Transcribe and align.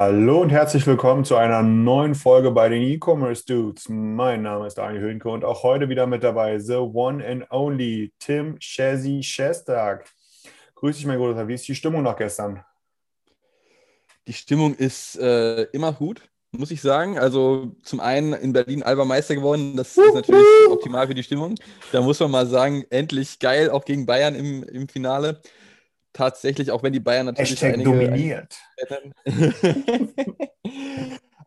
Hallo 0.00 0.40
und 0.40 0.48
herzlich 0.48 0.86
willkommen 0.86 1.26
zu 1.26 1.36
einer 1.36 1.60
neuen 1.60 2.14
Folge 2.14 2.52
bei 2.52 2.70
den 2.70 2.80
E-Commerce 2.80 3.44
Dudes. 3.44 3.86
Mein 3.90 4.40
Name 4.40 4.66
ist 4.66 4.78
Daniel 4.78 5.02
Höhnke 5.02 5.28
und 5.28 5.44
auch 5.44 5.62
heute 5.62 5.90
wieder 5.90 6.06
mit 6.06 6.24
dabei 6.24 6.58
the 6.58 6.76
one 6.76 7.22
and 7.22 7.44
only 7.50 8.10
Tim 8.18 8.56
Shazzy 8.58 9.22
Shestag. 9.22 10.06
Grüß 10.76 10.96
dich, 10.96 11.04
mein 11.04 11.18
Guter. 11.18 11.46
Wie 11.46 11.52
ist 11.52 11.68
die 11.68 11.74
Stimmung 11.74 12.02
nach 12.02 12.16
gestern? 12.16 12.64
Die 14.26 14.32
Stimmung 14.32 14.74
ist 14.74 15.18
äh, 15.18 15.64
immer 15.64 15.92
gut, 15.92 16.22
muss 16.50 16.70
ich 16.70 16.80
sagen. 16.80 17.18
Also 17.18 17.76
zum 17.82 18.00
einen 18.00 18.32
in 18.32 18.54
Berlin 18.54 18.82
Alba 18.82 19.04
Meister 19.04 19.34
geworden, 19.34 19.76
das 19.76 19.98
ist 19.98 20.14
natürlich 20.14 20.46
optimal 20.70 21.08
für 21.08 21.14
die 21.14 21.22
Stimmung. 21.22 21.56
Da 21.92 22.00
muss 22.00 22.18
man 22.20 22.30
mal 22.30 22.46
sagen, 22.46 22.86
endlich 22.88 23.38
geil, 23.38 23.68
auch 23.68 23.84
gegen 23.84 24.06
Bayern 24.06 24.34
im, 24.34 24.62
im 24.62 24.88
Finale. 24.88 25.42
Tatsächlich, 26.12 26.70
auch 26.70 26.82
wenn 26.82 26.92
die 26.92 27.00
Bayern 27.00 27.26
natürlich 27.26 27.50
Hashtag 27.50 27.74
einige, 27.74 27.90
dominiert. 27.90 28.58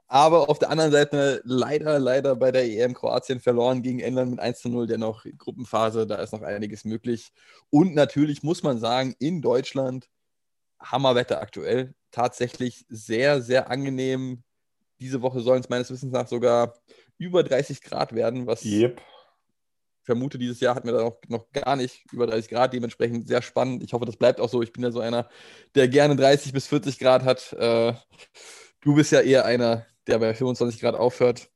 Aber 0.08 0.50
auf 0.50 0.60
der 0.60 0.70
anderen 0.70 0.92
Seite 0.92 1.42
leider, 1.44 1.98
leider 1.98 2.36
bei 2.36 2.52
der 2.52 2.66
EM 2.66 2.94
Kroatien 2.94 3.40
verloren 3.40 3.82
gegen 3.82 4.00
England 4.00 4.32
mit 4.32 4.40
1 4.40 4.60
zu 4.60 4.70
0. 4.70 4.86
Dennoch 4.86 5.26
Gruppenphase, 5.38 6.06
da 6.06 6.16
ist 6.18 6.34
noch 6.34 6.44
einiges 6.44 6.86
möglich. 6.86 7.34
Und 7.72 7.96
natürlich 7.96 8.44
muss 8.44 8.62
man 8.62 8.78
sagen, 8.78 9.16
in 9.18 9.42
Deutschland 9.42 10.08
Hammerwetter 10.80 11.42
aktuell. 11.42 11.96
Tatsächlich 12.12 12.86
sehr, 12.90 13.42
sehr 13.42 13.72
angenehm. 13.72 14.44
Diese 15.00 15.22
Woche 15.22 15.42
sollen 15.42 15.62
es 15.62 15.70
meines 15.70 15.90
Wissens 15.90 16.12
nach 16.12 16.28
sogar 16.28 16.76
über 17.18 17.44
30 17.44 17.82
Grad 17.82 18.14
werden, 18.14 18.46
was 18.46 18.64
Yep. 18.64 19.02
Ich 20.04 20.06
vermute, 20.06 20.38
dieses 20.38 20.60
Jahr 20.60 20.76
hatten 20.76 20.86
wir 20.86 20.94
da 20.94 21.02
noch, 21.02 21.18
noch 21.30 21.50
gar 21.54 21.78
nicht 21.78 22.04
über 22.12 22.28
30 22.28 22.50
Grad. 22.50 22.74
Dementsprechend 22.74 23.26
sehr 23.26 23.42
spannend. 23.42 23.84
Ich 23.84 23.94
hoffe, 23.94 24.04
das 24.04 24.18
bleibt 24.18 24.42
auch 24.42 24.50
so. 24.50 24.62
Ich 24.62 24.74
bin 24.74 24.84
ja 24.84 24.92
so 24.92 25.00
einer, 25.00 25.30
der 25.76 25.88
gerne 25.88 26.18
30 26.18 26.52
bis 26.52 26.68
40 26.68 27.00
Grad 27.00 27.24
hat. 27.24 27.54
Äh, 27.54 27.94
du 28.82 28.96
bist 28.96 29.14
ja 29.14 29.22
eher 29.22 29.46
einer, 29.46 29.86
der 30.08 30.20
bei 30.20 30.34
25 30.34 30.82
Grad 30.82 30.96
aufhört. 30.96 31.50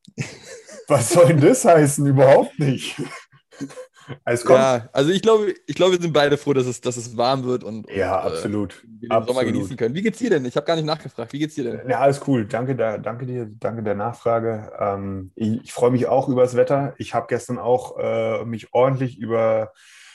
Was 0.88 1.10
soll 1.10 1.26
denn 1.26 1.42
das 1.42 1.62
heißen? 1.66 2.06
Überhaupt 2.06 2.58
nicht. 2.58 2.96
Kommt. 4.44 4.58
Ja, 4.58 4.76
Ja, 4.76 4.88
also 4.92 5.10
ich 5.10 5.22
glaube, 5.22 5.54
ich 5.66 5.74
glaube, 5.74 5.92
wir 5.92 6.00
sind 6.00 6.12
beide 6.12 6.36
froh, 6.36 6.52
dass 6.52 6.66
es, 6.66 6.80
dass 6.80 6.96
es 6.96 7.16
warm 7.16 7.44
wird 7.44 7.64
und, 7.64 7.86
und 7.86 8.00
absolut. 8.02 8.74
äh, 8.74 8.86
wir 9.00 9.08
den 9.08 9.08
Sommer 9.08 9.40
Absolut. 9.40 9.44
genießen 9.52 9.76
können. 9.76 9.94
Wie 9.94 10.02
geht's 10.02 10.18
dir 10.18 10.30
denn? 10.30 10.44
Ich 10.44 10.56
habe 10.56 10.66
gar 10.66 10.76
nicht 10.76 10.84
nachgefragt. 10.84 11.32
Wie 11.32 11.38
geht's 11.38 11.54
dir 11.54 11.64
denn? 11.64 11.88
Ja, 11.88 12.00
alles 12.00 12.20
cool. 12.26 12.46
Danke, 12.46 12.76
da, 12.76 12.98
danke 12.98 13.26
dir, 13.26 13.46
danke 13.58 13.82
der 13.82 13.94
Nachfrage. 13.94 14.72
Ähm, 14.78 15.32
ich 15.34 15.62
ich 15.64 15.72
freue 15.72 15.90
mich 15.90 16.06
auch 16.06 16.28
über 16.28 16.42
das 16.42 16.56
Wetter. 16.56 16.94
Ich 16.98 17.14
habe 17.14 17.26
gestern 17.28 17.58
auch 17.58 17.98
äh, 17.98 18.44
mich 18.44 18.72
ordentlich 18.72 19.18
über 19.18 19.72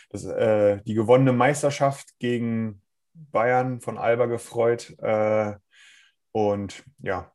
das, 0.10 0.26
äh, 0.26 0.82
die 0.86 0.94
gewonnene 0.94 1.34
Meisterschaft 1.34 2.20
gegen 2.20 2.82
Bayern 3.14 3.82
von 3.82 3.98
Alba 3.98 4.26
gefreut. 4.26 4.96
Äh, 5.00 5.54
und 6.32 6.84
ja, 7.00 7.32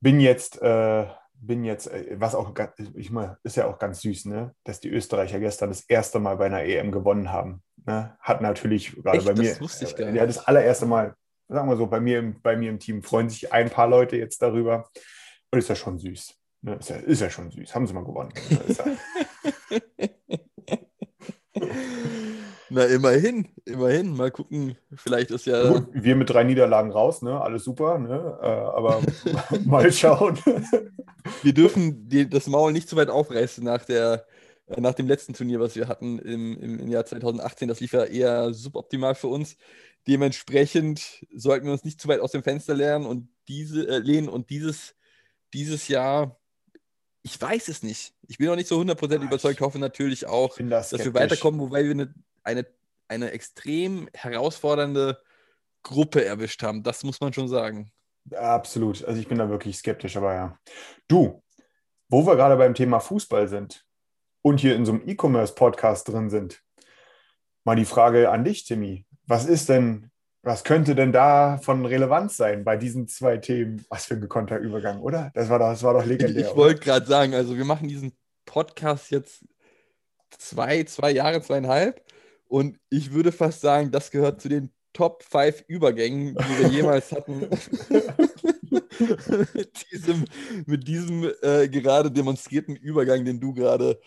bin 0.00 0.20
jetzt, 0.20 0.62
äh, 0.62 1.06
bin 1.40 1.64
jetzt, 1.64 1.86
äh, 1.88 2.16
was 2.18 2.34
auch, 2.34 2.52
ich 2.94 3.10
meine, 3.10 3.38
ist 3.42 3.56
ja 3.56 3.66
auch 3.66 3.78
ganz 3.78 4.00
süß, 4.00 4.26
ne, 4.26 4.54
dass 4.64 4.80
die 4.80 4.88
Österreicher 4.90 5.38
gestern 5.40 5.68
das 5.70 5.82
erste 5.82 6.18
Mal 6.18 6.36
bei 6.36 6.46
einer 6.46 6.62
EM 6.64 6.90
gewonnen 6.92 7.30
haben. 7.32 7.62
Ne? 7.84 8.16
Hat 8.20 8.40
natürlich 8.40 8.94
gerade 9.02 9.18
Echt? 9.18 9.26
bei 9.26 9.32
Das 9.34 9.40
mir, 9.40 9.60
wusste 9.60 9.84
ich 9.84 9.96
gar 9.96 10.10
ja, 10.10 10.26
das 10.26 10.46
allererste 10.46 10.86
Mal 10.86 11.14
sagen 11.48 11.68
wir 11.68 11.76
so, 11.76 11.86
bei 11.86 12.00
mir, 12.00 12.18
im- 12.18 12.40
bei 12.42 12.56
mir 12.56 12.70
im 12.70 12.80
Team 12.80 13.02
freuen 13.02 13.28
sich 13.28 13.52
ein 13.52 13.70
paar 13.70 13.86
Leute 13.86 14.16
jetzt 14.16 14.42
darüber. 14.42 14.88
Und 15.52 15.58
ist 15.60 15.68
ja 15.68 15.76
schon 15.76 15.96
süß. 15.98 16.34
Ne? 16.62 16.74
Ist, 16.74 16.90
ja, 16.90 16.96
ist 16.96 17.20
ja 17.20 17.30
schon 17.30 17.50
süß. 17.52 17.72
Haben 17.72 17.86
sie 17.86 17.94
mal 17.94 18.04
gewonnen. 18.04 18.32
Ne? 18.50 18.98
Na, 22.68 22.84
immerhin, 22.84 23.48
immerhin. 23.64 24.16
Mal 24.16 24.30
gucken. 24.30 24.76
Vielleicht 24.94 25.30
ist 25.30 25.46
ja. 25.46 25.72
gut, 25.72 25.88
wir 25.92 26.16
mit 26.16 26.30
drei 26.30 26.44
Niederlagen 26.44 26.90
raus, 26.90 27.22
ne? 27.22 27.40
Alles 27.40 27.64
super, 27.64 27.98
ne? 27.98 28.38
Äh, 28.42 28.46
aber 28.46 29.02
mal 29.64 29.92
schauen. 29.92 30.38
wir 31.42 31.54
dürfen 31.54 32.08
die, 32.08 32.28
das 32.28 32.46
Maul 32.46 32.72
nicht 32.72 32.88
zu 32.88 32.96
weit 32.96 33.08
aufreißen 33.08 33.62
nach, 33.62 33.84
der, 33.84 34.26
äh, 34.66 34.80
nach 34.80 34.94
dem 34.94 35.06
letzten 35.06 35.34
Turnier, 35.34 35.60
was 35.60 35.76
wir 35.76 35.88
hatten 35.88 36.18
im, 36.18 36.58
im, 36.58 36.80
im 36.80 36.88
Jahr 36.88 37.04
2018. 37.04 37.68
Das 37.68 37.80
lief 37.80 37.92
ja 37.92 38.04
eher 38.04 38.52
suboptimal 38.52 39.14
für 39.14 39.28
uns. 39.28 39.56
Dementsprechend 40.06 41.24
sollten 41.34 41.66
wir 41.66 41.72
uns 41.72 41.84
nicht 41.84 42.00
zu 42.00 42.08
weit 42.08 42.20
aus 42.20 42.32
dem 42.32 42.42
Fenster 42.42 42.74
lernen 42.74 43.06
und 43.06 43.28
diese, 43.48 43.88
äh, 43.88 43.98
lehnen 43.98 44.28
und 44.28 44.50
dieses, 44.50 44.94
dieses 45.52 45.88
Jahr, 45.88 46.38
ich 47.22 47.40
weiß 47.40 47.68
es 47.68 47.82
nicht. 47.82 48.14
Ich 48.28 48.38
bin 48.38 48.46
noch 48.46 48.56
nicht 48.56 48.68
so 48.68 48.80
100% 48.80 49.20
Ah, 49.20 49.24
überzeugt, 49.24 49.56
ich 49.56 49.60
hoffe 49.60 49.78
natürlich 49.78 50.26
auch, 50.26 50.56
da 50.58 50.64
dass 50.64 50.92
wir 50.92 51.14
weiterkommen, 51.14 51.60
wobei 51.60 51.84
wir 51.84 51.90
eine, 51.90 52.14
eine, 52.46 52.66
eine 53.08 53.32
extrem 53.32 54.08
herausfordernde 54.14 55.20
Gruppe 55.82 56.24
erwischt 56.24 56.62
haben. 56.62 56.82
Das 56.82 57.04
muss 57.04 57.20
man 57.20 57.32
schon 57.32 57.48
sagen. 57.48 57.92
Absolut. 58.34 59.04
Also 59.04 59.20
ich 59.20 59.28
bin 59.28 59.38
da 59.38 59.48
wirklich 59.48 59.76
skeptisch, 59.76 60.16
aber 60.16 60.34
ja. 60.34 60.58
Du, 61.08 61.42
wo 62.08 62.26
wir 62.26 62.36
gerade 62.36 62.56
beim 62.56 62.74
Thema 62.74 63.00
Fußball 63.00 63.48
sind 63.48 63.84
und 64.42 64.60
hier 64.60 64.76
in 64.76 64.84
so 64.84 64.92
einem 64.92 65.02
E-Commerce-Podcast 65.06 66.08
drin 66.08 66.30
sind, 66.30 66.62
mal 67.64 67.76
die 67.76 67.84
Frage 67.84 68.30
an 68.30 68.44
dich, 68.44 68.64
Timmy. 68.64 69.06
Was 69.26 69.44
ist 69.44 69.68
denn, 69.68 70.10
was 70.42 70.64
könnte 70.64 70.94
denn 70.94 71.12
da 71.12 71.58
von 71.58 71.84
Relevanz 71.84 72.36
sein 72.36 72.64
bei 72.64 72.76
diesen 72.76 73.08
zwei 73.08 73.38
Themen? 73.38 73.84
Was 73.88 74.06
für 74.06 74.14
ein 74.14 74.20
gekonnter 74.20 74.58
Übergang, 74.58 75.00
oder? 75.00 75.30
Das 75.34 75.48
war 75.48 75.58
doch, 75.58 75.70
das 75.70 75.82
war 75.82 75.94
doch 75.94 76.04
legendär. 76.04 76.48
ich 76.48 76.56
wollte 76.56 76.80
gerade 76.80 77.06
sagen, 77.06 77.34
also 77.34 77.56
wir 77.56 77.64
machen 77.64 77.88
diesen 77.88 78.16
Podcast 78.44 79.10
jetzt 79.10 79.44
zwei, 80.38 80.84
zwei 80.84 81.10
Jahre, 81.10 81.42
zweieinhalb 81.42 82.04
und 82.48 82.78
ich 82.90 83.12
würde 83.12 83.32
fast 83.32 83.60
sagen, 83.60 83.90
das 83.90 84.10
gehört 84.10 84.40
zu 84.40 84.48
den 84.48 84.72
Top 84.92 85.22
5 85.22 85.64
Übergängen, 85.68 86.34
die 86.34 86.58
wir 86.58 86.68
jemals 86.68 87.12
hatten. 87.12 87.48
mit 89.54 89.86
diesem, 89.90 90.24
mit 90.66 90.88
diesem 90.88 91.32
äh, 91.42 91.68
gerade 91.68 92.10
demonstrierten 92.10 92.76
Übergang, 92.76 93.24
den 93.24 93.40
du 93.40 93.52
gerade 93.52 94.00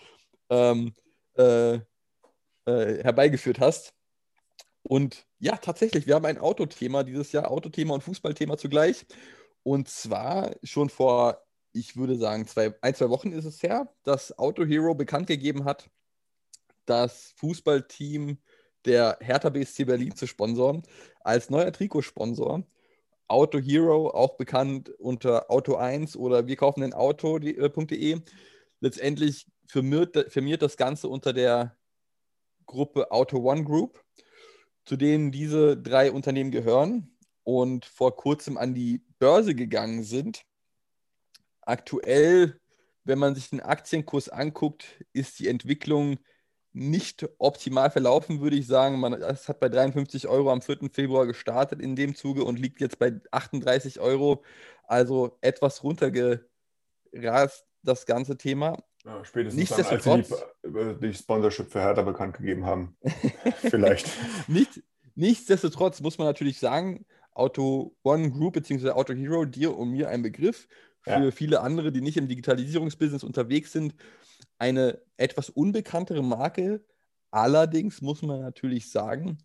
ähm, 0.49 0.93
äh, 1.37 1.75
äh, 1.75 3.03
herbeigeführt 3.03 3.59
hast. 3.59 3.93
Und 4.83 5.25
ja, 5.39 5.57
tatsächlich, 5.57 6.07
wir 6.07 6.15
haben 6.15 6.25
ein 6.25 6.37
Autothema 6.37 7.03
dieses 7.03 7.31
Jahr, 7.31 7.51
Autothema 7.51 7.93
und 7.93 8.03
Fußballthema 8.03 8.57
zugleich. 8.57 9.05
Und 9.63 9.89
zwar 9.89 10.55
schon 10.63 10.89
vor, 10.89 11.41
ich 11.73 11.95
würde 11.95 12.17
sagen, 12.17 12.47
zwei, 12.47 12.73
ein, 12.81 12.95
zwei 12.95 13.09
Wochen 13.09 13.31
ist 13.31 13.45
es 13.45 13.61
her, 13.61 13.93
dass 14.03 14.37
Auto 14.37 14.65
Hero 14.65 14.95
bekannt 14.95 15.27
gegeben 15.27 15.65
hat, 15.65 15.89
das 16.89 17.33
Fußballteam 17.37 18.39
der 18.85 19.17
Hertha 19.21 19.49
BSC 19.49 19.85
Berlin 19.85 20.15
zu 20.15 20.27
sponsoren, 20.27 20.83
als 21.21 21.49
neuer 21.49 21.71
Trikotsponsor. 21.71 22.63
Auto 23.27 23.59
Hero, 23.59 24.09
auch 24.09 24.37
bekannt 24.37 24.89
unter 24.97 25.51
Auto 25.51 25.75
1 25.75 26.15
oder 26.17 26.47
wir 26.47 26.55
kaufen 26.55 26.81
ein 26.81 26.93
Auto.de. 26.93 28.21
Letztendlich 28.79 29.45
firmiert, 29.67 30.31
firmiert 30.31 30.63
das 30.63 30.77
Ganze 30.77 31.07
unter 31.07 31.31
der 31.31 31.77
Gruppe 32.65 33.11
Auto 33.11 33.37
One 33.37 33.63
Group, 33.63 34.03
zu 34.85 34.95
denen 34.95 35.31
diese 35.31 35.77
drei 35.77 36.11
Unternehmen 36.11 36.49
gehören 36.51 37.15
und 37.43 37.85
vor 37.85 38.15
kurzem 38.15 38.57
an 38.57 38.73
die 38.73 39.03
Börse 39.19 39.53
gegangen 39.53 40.03
sind. 40.03 40.43
Aktuell, 41.61 42.59
wenn 43.03 43.19
man 43.19 43.35
sich 43.35 43.49
den 43.49 43.59
Aktienkurs 43.59 44.29
anguckt, 44.29 45.03
ist 45.13 45.39
die 45.39 45.47
Entwicklung 45.47 46.17
nicht 46.71 47.27
optimal 47.39 47.89
verlaufen, 47.89 48.41
würde 48.41 48.55
ich 48.55 48.67
sagen. 48.67 48.99
Man, 48.99 49.13
es 49.13 49.49
hat 49.49 49.59
bei 49.59 49.69
53 49.69 50.27
Euro 50.27 50.51
am 50.51 50.61
4. 50.61 50.89
Februar 50.91 51.25
gestartet 51.25 51.81
in 51.81 51.95
dem 51.95 52.15
Zuge 52.15 52.43
und 52.43 52.59
liegt 52.59 52.79
jetzt 52.81 52.99
bei 52.99 53.19
38 53.31 53.99
Euro. 53.99 54.43
Also 54.83 55.37
etwas 55.41 55.83
runtergerast, 55.83 57.65
das 57.83 58.05
ganze 58.05 58.37
Thema. 58.37 58.77
Ja, 59.05 59.23
spätestens 59.23 59.69
dann, 59.69 59.85
als 59.85 60.03
sie 60.03 60.23
die, 60.63 60.77
äh, 60.77 60.95
die 60.99 61.13
Sponsorship 61.13 61.71
für 61.71 61.79
Hertha 61.79 62.01
bekannt 62.01 62.37
gegeben 62.37 62.65
haben. 62.65 62.97
Vielleicht. 63.61 64.07
nicht, 64.47 64.83
nichtsdestotrotz 65.15 66.01
muss 66.01 66.17
man 66.17 66.27
natürlich 66.27 66.59
sagen, 66.59 67.05
Auto 67.33 67.95
One 68.03 68.31
Group 68.31 68.53
bzw. 68.55 68.89
Auto 68.91 69.13
Hero, 69.13 69.45
dir 69.45 69.75
und 69.77 69.91
mir 69.91 70.09
ein 70.09 70.21
Begriff. 70.21 70.67
Für 71.01 71.11
Ja. 71.25 71.31
viele 71.31 71.61
andere, 71.61 71.93
die 71.93 72.01
nicht 72.01 72.17
im 72.17 72.27
Digitalisierungsbusiness 72.27 73.23
unterwegs 73.23 73.71
sind, 73.71 73.95
eine 74.59 75.01
etwas 75.17 75.49
unbekanntere 75.49 76.23
Marke. 76.23 76.85
Allerdings 77.31 78.01
muss 78.01 78.21
man 78.21 78.41
natürlich 78.41 78.91
sagen, 78.91 79.37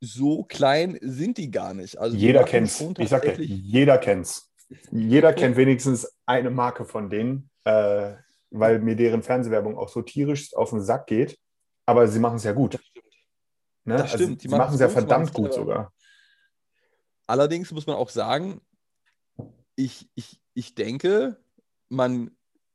so 0.00 0.44
klein 0.44 0.98
sind 1.00 1.38
die 1.38 1.50
gar 1.50 1.74
nicht. 1.74 1.96
Also 1.98 2.16
Jeder 2.16 2.44
kennt's. 2.44 2.78
schon 2.78 2.94
Ich 2.98 3.08
sag 3.08 3.22
dir, 3.22 3.28
tatsächlich- 3.28 3.62
jeder 3.62 3.98
kennt's. 3.98 4.52
Jeder 4.90 5.32
kennt 5.32 5.56
wenigstens 5.56 6.12
eine 6.26 6.50
Marke 6.50 6.84
von 6.84 7.08
denen, 7.08 7.48
äh, 7.64 8.14
weil 8.50 8.80
mir 8.80 8.96
deren 8.96 9.22
Fernsehwerbung 9.22 9.78
auch 9.78 9.88
so 9.88 10.02
tierisch 10.02 10.54
auf 10.54 10.70
den 10.70 10.82
Sack 10.82 11.06
geht. 11.06 11.38
Aber 11.86 12.06
sie 12.06 12.18
machen 12.18 12.36
es 12.36 12.44
ja 12.44 12.52
gut. 12.52 12.78
Ne? 13.84 13.96
Das 13.96 14.10
stimmt, 14.10 14.22
Also, 14.22 14.34
die 14.34 14.48
sie 14.48 14.54
machen 14.56 14.74
es 14.74 14.80
ja 14.80 14.88
verdammt 14.90 15.32
gut 15.32 15.54
sogar. 15.54 15.92
Allerdings 17.26 17.72
muss 17.72 17.86
man 17.86 17.96
auch 17.96 18.10
sagen, 18.10 18.60
ich, 19.74 20.08
ich, 20.14 20.40
ich 20.54 20.74
denke, 20.74 21.42
man 21.88 22.30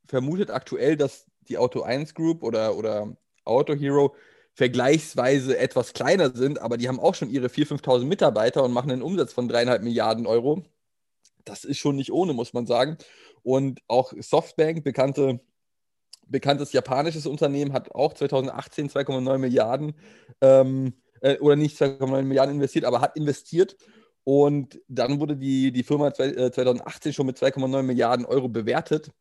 vermutet 0.07 0.49
aktuell, 0.49 0.97
dass 0.97 1.25
die 1.49 1.57
Auto 1.57 1.81
1 1.81 2.13
Group 2.13 2.43
oder, 2.43 2.75
oder 2.77 3.15
Auto 3.45 3.73
Hero 3.73 4.15
vergleichsweise 4.53 5.57
etwas 5.57 5.93
kleiner 5.93 6.35
sind, 6.35 6.59
aber 6.59 6.77
die 6.77 6.87
haben 6.87 6.99
auch 6.99 7.15
schon 7.15 7.29
ihre 7.29 7.47
4.000, 7.47 7.81
5.000 7.81 8.05
Mitarbeiter 8.05 8.63
und 8.63 8.71
machen 8.71 8.91
einen 8.91 9.01
Umsatz 9.01 9.33
von 9.33 9.47
dreieinhalb 9.47 9.81
Milliarden 9.81 10.27
Euro. 10.27 10.63
Das 11.43 11.63
ist 11.63 11.79
schon 11.79 11.95
nicht 11.95 12.11
ohne, 12.11 12.33
muss 12.33 12.53
man 12.53 12.67
sagen. 12.67 12.97
Und 13.41 13.81
auch 13.87 14.13
Softbank, 14.19 14.83
bekannte, 14.83 15.41
bekanntes 16.27 16.71
japanisches 16.71 17.25
Unternehmen, 17.25 17.73
hat 17.73 17.93
auch 17.93 18.13
2018 18.13 18.89
2,9 18.89 19.37
Milliarden 19.39 19.95
ähm, 20.41 20.93
äh, 21.21 21.37
oder 21.39 21.55
nicht 21.55 21.81
2,9 21.81 22.21
Milliarden 22.21 22.55
investiert, 22.55 22.85
aber 22.85 23.01
hat 23.01 23.17
investiert. 23.17 23.75
Und 24.23 24.79
dann 24.87 25.19
wurde 25.19 25.35
die, 25.35 25.71
die 25.71 25.83
Firma 25.83 26.13
zwei- 26.13 26.29
äh, 26.29 26.51
2018 26.51 27.11
schon 27.11 27.25
mit 27.25 27.37
2,9 27.37 27.81
Milliarden 27.83 28.25
Euro 28.25 28.47
bewertet. 28.47 29.11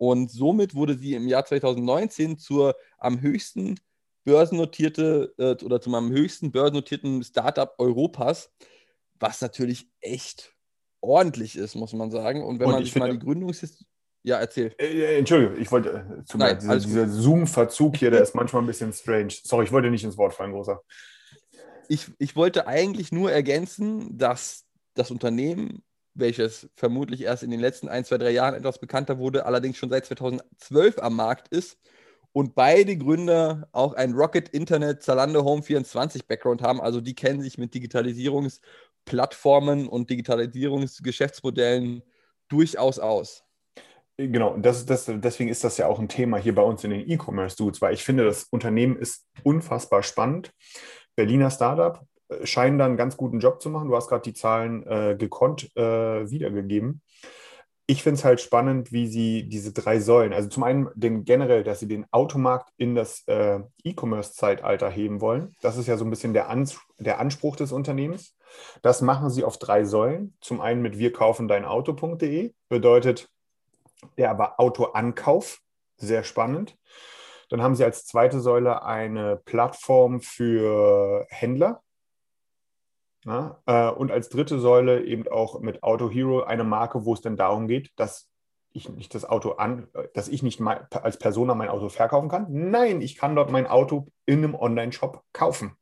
Und 0.00 0.30
somit 0.30 0.74
wurde 0.74 0.96
sie 0.96 1.12
im 1.12 1.28
Jahr 1.28 1.44
2019 1.44 2.38
zur 2.38 2.74
am 2.96 3.20
höchsten 3.20 3.78
börsennotierte 4.24 5.34
äh, 5.36 5.62
oder 5.62 5.78
zum 5.82 5.94
am 5.94 6.10
höchsten 6.10 6.52
börsennotierten 6.52 7.22
Startup 7.22 7.74
Europas, 7.76 8.50
was 9.18 9.42
natürlich 9.42 9.90
echt 10.00 10.56
ordentlich 11.02 11.54
ist, 11.54 11.74
muss 11.74 11.92
man 11.92 12.10
sagen. 12.10 12.42
Und 12.42 12.60
wenn 12.60 12.68
Und 12.68 12.72
man 12.72 12.82
ich 12.82 12.92
sich 12.92 12.98
mal 12.98 13.12
die 13.12 13.18
Gründungshis... 13.18 13.84
Ja, 14.22 14.38
erzähl. 14.38 14.74
Äh, 14.78 15.18
Entschuldigung, 15.18 15.60
ich 15.60 15.70
wollte, 15.70 15.90
äh, 15.90 16.36
Nein, 16.38 16.58
dieser, 16.58 16.78
dieser 16.78 17.08
Zoom-Verzug 17.08 17.98
hier, 17.98 18.10
der 18.10 18.22
ist 18.22 18.34
manchmal 18.34 18.62
ein 18.62 18.66
bisschen 18.66 18.94
strange. 18.94 19.34
Sorry, 19.44 19.66
ich 19.66 19.72
wollte 19.72 19.90
nicht 19.90 20.04
ins 20.04 20.16
Wort 20.16 20.32
fallen, 20.32 20.52
großer. 20.52 20.80
ich, 21.88 22.06
ich 22.18 22.36
wollte 22.36 22.66
eigentlich 22.66 23.12
nur 23.12 23.30
ergänzen, 23.30 24.16
dass 24.16 24.64
das 24.94 25.10
Unternehmen, 25.10 25.82
welches 26.14 26.68
vermutlich 26.74 27.22
erst 27.22 27.42
in 27.42 27.50
den 27.50 27.60
letzten 27.60 27.88
ein, 27.88 28.04
zwei, 28.04 28.18
drei 28.18 28.30
Jahren 28.30 28.54
etwas 28.54 28.78
bekannter 28.78 29.18
wurde, 29.18 29.46
allerdings 29.46 29.76
schon 29.76 29.90
seit 29.90 30.06
2012 30.06 30.98
am 30.98 31.16
Markt 31.16 31.48
ist 31.48 31.78
und 32.32 32.54
beide 32.54 32.96
Gründer 32.96 33.68
auch 33.72 33.94
ein 33.94 34.12
Rocket 34.12 34.48
Internet 34.50 35.02
Zalando 35.02 35.44
Home 35.44 35.62
24 35.62 36.26
Background 36.26 36.62
haben. 36.62 36.80
Also 36.80 37.00
die 37.00 37.14
kennen 37.14 37.42
sich 37.42 37.58
mit 37.58 37.74
Digitalisierungsplattformen 37.74 39.88
und 39.88 40.10
Digitalisierungsgeschäftsmodellen 40.10 42.02
durchaus 42.48 42.98
aus. 42.98 43.44
Genau, 44.16 44.56
das, 44.58 44.84
das, 44.84 45.06
deswegen 45.06 45.48
ist 45.48 45.64
das 45.64 45.78
ja 45.78 45.86
auch 45.86 45.98
ein 45.98 46.08
Thema 46.08 46.36
hier 46.36 46.54
bei 46.54 46.62
uns 46.62 46.84
in 46.84 46.90
den 46.90 47.10
E-Commerce-Dudes, 47.10 47.80
weil 47.80 47.94
ich 47.94 48.04
finde, 48.04 48.24
das 48.24 48.44
Unternehmen 48.44 48.96
ist 48.96 49.26
unfassbar 49.44 50.02
spannend. 50.02 50.52
Berliner 51.16 51.50
Startup 51.50 52.04
scheinen 52.44 52.78
da 52.78 52.86
einen 52.86 52.96
ganz 52.96 53.16
guten 53.16 53.40
Job 53.40 53.60
zu 53.60 53.70
machen. 53.70 53.88
Du 53.88 53.96
hast 53.96 54.08
gerade 54.08 54.22
die 54.22 54.34
Zahlen 54.34 54.86
äh, 54.86 55.16
gekonnt 55.18 55.74
äh, 55.76 56.30
wiedergegeben. 56.30 57.02
Ich 57.86 58.04
finde 58.04 58.18
es 58.18 58.24
halt 58.24 58.40
spannend, 58.40 58.92
wie 58.92 59.08
sie 59.08 59.48
diese 59.48 59.72
drei 59.72 59.98
Säulen, 59.98 60.32
also 60.32 60.48
zum 60.48 60.62
einen 60.62 60.88
den 60.94 61.24
generell, 61.24 61.64
dass 61.64 61.80
sie 61.80 61.88
den 61.88 62.06
Automarkt 62.12 62.72
in 62.76 62.94
das 62.94 63.26
äh, 63.26 63.58
E-Commerce-Zeitalter 63.82 64.88
heben 64.88 65.20
wollen. 65.20 65.56
Das 65.60 65.76
ist 65.76 65.88
ja 65.88 65.96
so 65.96 66.04
ein 66.04 66.10
bisschen 66.10 66.32
der, 66.32 66.50
Ans 66.50 66.78
der 66.98 67.18
Anspruch 67.18 67.56
des 67.56 67.72
Unternehmens. 67.72 68.36
Das 68.82 69.02
machen 69.02 69.28
sie 69.28 69.42
auf 69.42 69.58
drei 69.58 69.84
Säulen. 69.84 70.36
Zum 70.40 70.60
einen 70.60 70.82
mit 70.82 70.98
wir 70.98 71.12
kaufen 71.12 71.48
dein 71.48 71.64
Auto.de, 71.64 72.52
bedeutet 72.68 73.28
der 74.16 74.30
aber 74.30 74.60
Autoankauf, 74.60 75.60
sehr 75.96 76.24
spannend. 76.24 76.76
Dann 77.48 77.62
haben 77.62 77.74
sie 77.74 77.84
als 77.84 78.06
zweite 78.06 78.40
Säule 78.40 78.84
eine 78.84 79.36
Plattform 79.36 80.20
für 80.20 81.26
Händler. 81.28 81.82
Ja, 83.26 83.60
äh, 83.66 83.90
und 83.90 84.10
als 84.10 84.30
dritte 84.30 84.58
Säule 84.58 85.04
eben 85.04 85.28
auch 85.28 85.60
mit 85.60 85.82
Auto 85.82 86.08
Hero 86.10 86.42
eine 86.42 86.64
Marke, 86.64 87.04
wo 87.04 87.12
es 87.12 87.20
dann 87.20 87.36
darum 87.36 87.68
geht, 87.68 87.90
dass 87.96 88.30
ich 88.72 88.88
nicht 88.88 89.14
das 89.14 89.24
Auto 89.24 89.52
an, 89.52 89.88
äh, 89.94 90.08
dass 90.14 90.28
ich 90.28 90.42
nicht 90.42 90.58
mein, 90.60 90.86
als 90.90 91.18
Persona 91.18 91.54
mein 91.54 91.68
Auto 91.68 91.88
verkaufen 91.90 92.28
kann. 92.28 92.46
Nein, 92.48 93.02
ich 93.02 93.16
kann 93.16 93.36
dort 93.36 93.50
mein 93.50 93.66
Auto 93.66 94.08
in 94.24 94.42
einem 94.42 94.54
Online-Shop 94.54 95.22
kaufen. 95.32 95.72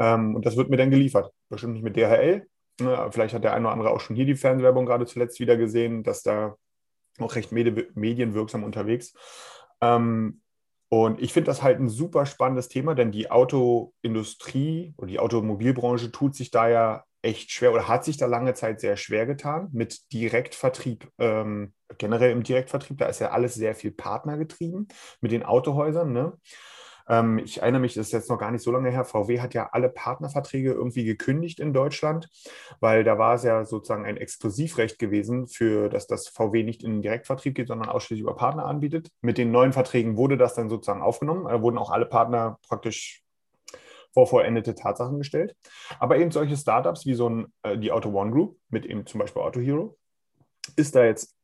Ähm, 0.00 0.34
und 0.34 0.44
das 0.44 0.56
wird 0.56 0.68
mir 0.68 0.76
dann 0.76 0.90
geliefert. 0.90 1.32
Bestimmt 1.48 1.74
nicht 1.74 1.84
mit 1.84 1.96
DHL. 1.96 2.46
Ne, 2.80 3.08
vielleicht 3.10 3.34
hat 3.34 3.44
der 3.44 3.54
eine 3.54 3.66
oder 3.66 3.72
andere 3.72 3.90
auch 3.90 4.00
schon 4.00 4.16
hier 4.16 4.26
die 4.26 4.34
Fernsehwerbung 4.34 4.86
gerade 4.86 5.06
zuletzt 5.06 5.38
wieder 5.38 5.56
gesehen, 5.56 6.02
dass 6.02 6.22
da 6.22 6.56
auch 7.20 7.34
recht 7.36 7.52
medi- 7.52 7.88
medienwirksam 7.94 8.64
unterwegs. 8.64 9.14
Ähm, 9.80 10.41
und 10.92 11.22
ich 11.22 11.32
finde 11.32 11.46
das 11.46 11.62
halt 11.62 11.80
ein 11.80 11.88
super 11.88 12.26
spannendes 12.26 12.68
Thema, 12.68 12.94
denn 12.94 13.12
die 13.12 13.30
Autoindustrie 13.30 14.92
oder 14.98 15.06
die 15.06 15.20
Automobilbranche 15.20 16.12
tut 16.12 16.34
sich 16.34 16.50
da 16.50 16.68
ja 16.68 17.04
echt 17.22 17.50
schwer 17.50 17.72
oder 17.72 17.88
hat 17.88 18.04
sich 18.04 18.18
da 18.18 18.26
lange 18.26 18.52
Zeit 18.52 18.78
sehr 18.78 18.98
schwer 18.98 19.24
getan 19.24 19.70
mit 19.72 20.12
Direktvertrieb. 20.12 21.08
Ähm, 21.16 21.72
generell 21.96 22.30
im 22.32 22.42
Direktvertrieb, 22.42 22.98
da 22.98 23.06
ist 23.06 23.20
ja 23.20 23.30
alles 23.30 23.54
sehr 23.54 23.74
viel 23.74 23.90
partnergetrieben 23.90 24.86
mit 25.22 25.32
den 25.32 25.44
Autohäusern. 25.44 26.12
Ne? 26.12 26.34
Ähm, 27.08 27.38
ich 27.38 27.62
erinnere 27.62 27.80
mich, 27.80 27.94
das 27.94 28.06
ist 28.06 28.12
jetzt 28.12 28.30
noch 28.30 28.38
gar 28.38 28.50
nicht 28.50 28.62
so 28.62 28.70
lange 28.70 28.90
her, 28.90 29.04
VW 29.04 29.40
hat 29.40 29.54
ja 29.54 29.70
alle 29.72 29.88
Partnerverträge 29.88 30.72
irgendwie 30.72 31.04
gekündigt 31.04 31.60
in 31.60 31.72
Deutschland, 31.72 32.28
weil 32.80 33.04
da 33.04 33.18
war 33.18 33.34
es 33.34 33.42
ja 33.42 33.64
sozusagen 33.64 34.04
ein 34.04 34.16
Exklusivrecht 34.16 34.98
gewesen, 34.98 35.46
für 35.46 35.88
dass 35.88 36.06
das 36.06 36.28
VW 36.28 36.62
nicht 36.62 36.82
in 36.82 36.92
den 36.92 37.02
Direktvertrieb 37.02 37.54
geht, 37.54 37.68
sondern 37.68 37.88
ausschließlich 37.88 38.22
über 38.22 38.36
Partner 38.36 38.66
anbietet. 38.66 39.10
Mit 39.20 39.38
den 39.38 39.50
neuen 39.50 39.72
Verträgen 39.72 40.16
wurde 40.16 40.36
das 40.36 40.54
dann 40.54 40.68
sozusagen 40.68 41.02
aufgenommen, 41.02 41.46
da 41.48 41.62
wurden 41.62 41.78
auch 41.78 41.90
alle 41.90 42.06
Partner 42.06 42.58
praktisch 42.68 43.22
vor 44.12 44.26
vollendete 44.26 44.74
Tatsachen 44.74 45.18
gestellt. 45.18 45.56
Aber 45.98 46.18
eben 46.18 46.30
solche 46.30 46.56
Startups 46.56 47.06
wie 47.06 47.14
so 47.14 47.28
ein, 47.28 47.46
äh, 47.62 47.78
die 47.78 47.92
Auto 47.92 48.10
One 48.10 48.30
Group 48.30 48.58
mit 48.68 48.84
eben 48.86 49.06
zum 49.06 49.20
Beispiel 49.20 49.42
Auto 49.42 49.60
Hero 49.60 49.96
ist 50.76 50.94
da 50.94 51.04
jetzt 51.04 51.34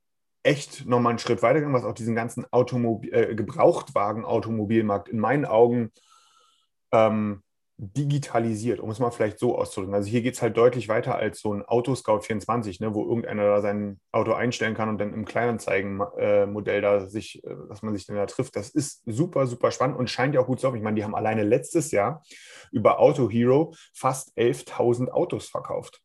echt 0.49 0.87
nochmal 0.87 1.11
einen 1.11 1.19
Schritt 1.19 1.43
weitergegangen, 1.43 1.77
was 1.77 1.85
auch 1.85 1.95
diesen 1.95 2.15
ganzen 2.15 2.51
Automobil, 2.51 3.13
äh, 3.13 3.35
Gebrauchtwagen-Automobilmarkt 3.35 5.11
in 5.11 5.19
meinen 5.19 5.45
Augen 5.45 5.93
ähm, 6.91 7.43
digitalisiert, 7.77 8.81
um 8.81 8.91
es 8.91 8.99
mal 8.99 9.11
vielleicht 9.11 9.39
so 9.39 9.57
auszudrücken. 9.57 9.95
Also 9.95 10.09
hier 10.09 10.23
geht 10.23 10.35
es 10.35 10.43
halt 10.43 10.57
deutlich 10.57 10.89
weiter 10.89 11.17
als 11.17 11.41
so 11.41 11.53
ein 11.53 11.63
Autoscout 11.63 12.23
24, 12.23 12.81
ne, 12.81 12.95
wo 12.95 13.07
irgendeiner 13.07 13.45
da 13.45 13.61
sein 13.61 14.01
Auto 14.11 14.33
einstellen 14.33 14.75
kann 14.75 14.89
und 14.89 14.99
dann 14.99 15.13
im 15.13 15.27
Kleinanzeigen-Modell 15.27 16.81
da 16.81 17.07
sich, 17.07 17.45
äh, 17.45 17.55
dass 17.69 17.83
man 17.83 17.95
sich 17.95 18.07
dann 18.07 18.17
da 18.17 18.25
trifft. 18.25 18.57
Das 18.57 18.71
ist 18.71 19.03
super, 19.05 19.47
super 19.47 19.71
spannend 19.71 19.99
und 19.99 20.09
scheint 20.09 20.35
ja 20.35 20.41
auch 20.41 20.47
gut 20.47 20.61
zu 20.61 20.67
laufen. 20.67 20.79
Ich 20.79 20.83
meine, 20.83 20.97
die 20.97 21.05
haben 21.05 21.15
alleine 21.15 21.45
letztes 21.45 21.91
Jahr 21.91 22.25
über 22.73 23.01
Auto 23.01 23.29
Hero 23.29 23.75
fast 23.93 24.37
11.000 24.39 25.11
Autos 25.11 25.47
verkauft. 25.47 26.01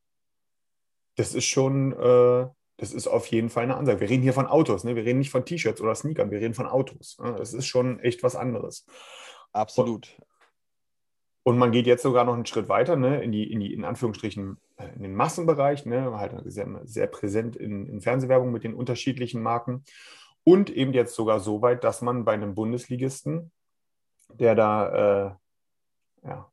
Das 1.15 1.33
ist 1.33 1.45
schon, 1.45 1.93
äh, 1.93 2.47
das 2.77 2.93
ist 2.93 3.07
auf 3.07 3.27
jeden 3.27 3.49
Fall 3.49 3.63
eine 3.63 3.77
Ansage. 3.77 3.99
Wir 3.99 4.09
reden 4.09 4.23
hier 4.23 4.33
von 4.33 4.47
Autos, 4.47 4.83
ne? 4.83 4.95
wir 4.95 5.05
reden 5.05 5.19
nicht 5.19 5.29
von 5.29 5.45
T-Shirts 5.45 5.81
oder 5.81 5.95
Sneakern, 5.95 6.31
wir 6.31 6.39
reden 6.39 6.53
von 6.53 6.67
Autos. 6.67 7.17
Ne? 7.19 7.35
Das 7.37 7.53
ist 7.53 7.67
schon 7.67 7.99
echt 7.99 8.23
was 8.23 8.35
anderes. 8.35 8.85
Absolut. 9.51 10.17
Und 11.43 11.57
man 11.57 11.71
geht 11.71 11.87
jetzt 11.87 12.03
sogar 12.03 12.23
noch 12.23 12.33
einen 12.33 12.45
Schritt 12.45 12.69
weiter, 12.69 12.95
ne, 12.95 13.21
in 13.21 13.33
die, 13.33 13.51
in 13.51 13.59
die, 13.59 13.73
in 13.73 13.83
Anführungsstrichen, 13.83 14.57
äh, 14.77 14.87
in 14.95 15.03
den 15.03 15.13
Massenbereich, 15.13 15.85
ne, 15.85 16.17
halt 16.17 16.33
sehr, 16.45 16.67
sehr 16.85 17.07
präsent 17.07 17.57
in, 17.57 17.85
in 17.85 17.99
Fernsehwerbung 17.99 18.51
mit 18.51 18.63
den 18.63 18.73
unterschiedlichen 18.73 19.43
Marken. 19.43 19.83
Und 20.45 20.69
eben 20.69 20.93
jetzt 20.93 21.15
sogar 21.15 21.41
so 21.41 21.61
weit, 21.61 21.83
dass 21.83 22.01
man 22.01 22.23
bei 22.23 22.33
einem 22.33 22.55
Bundesligisten, 22.55 23.51
der 24.29 24.55
da, 24.55 25.35
äh, 26.23 26.27
ja, 26.27 26.51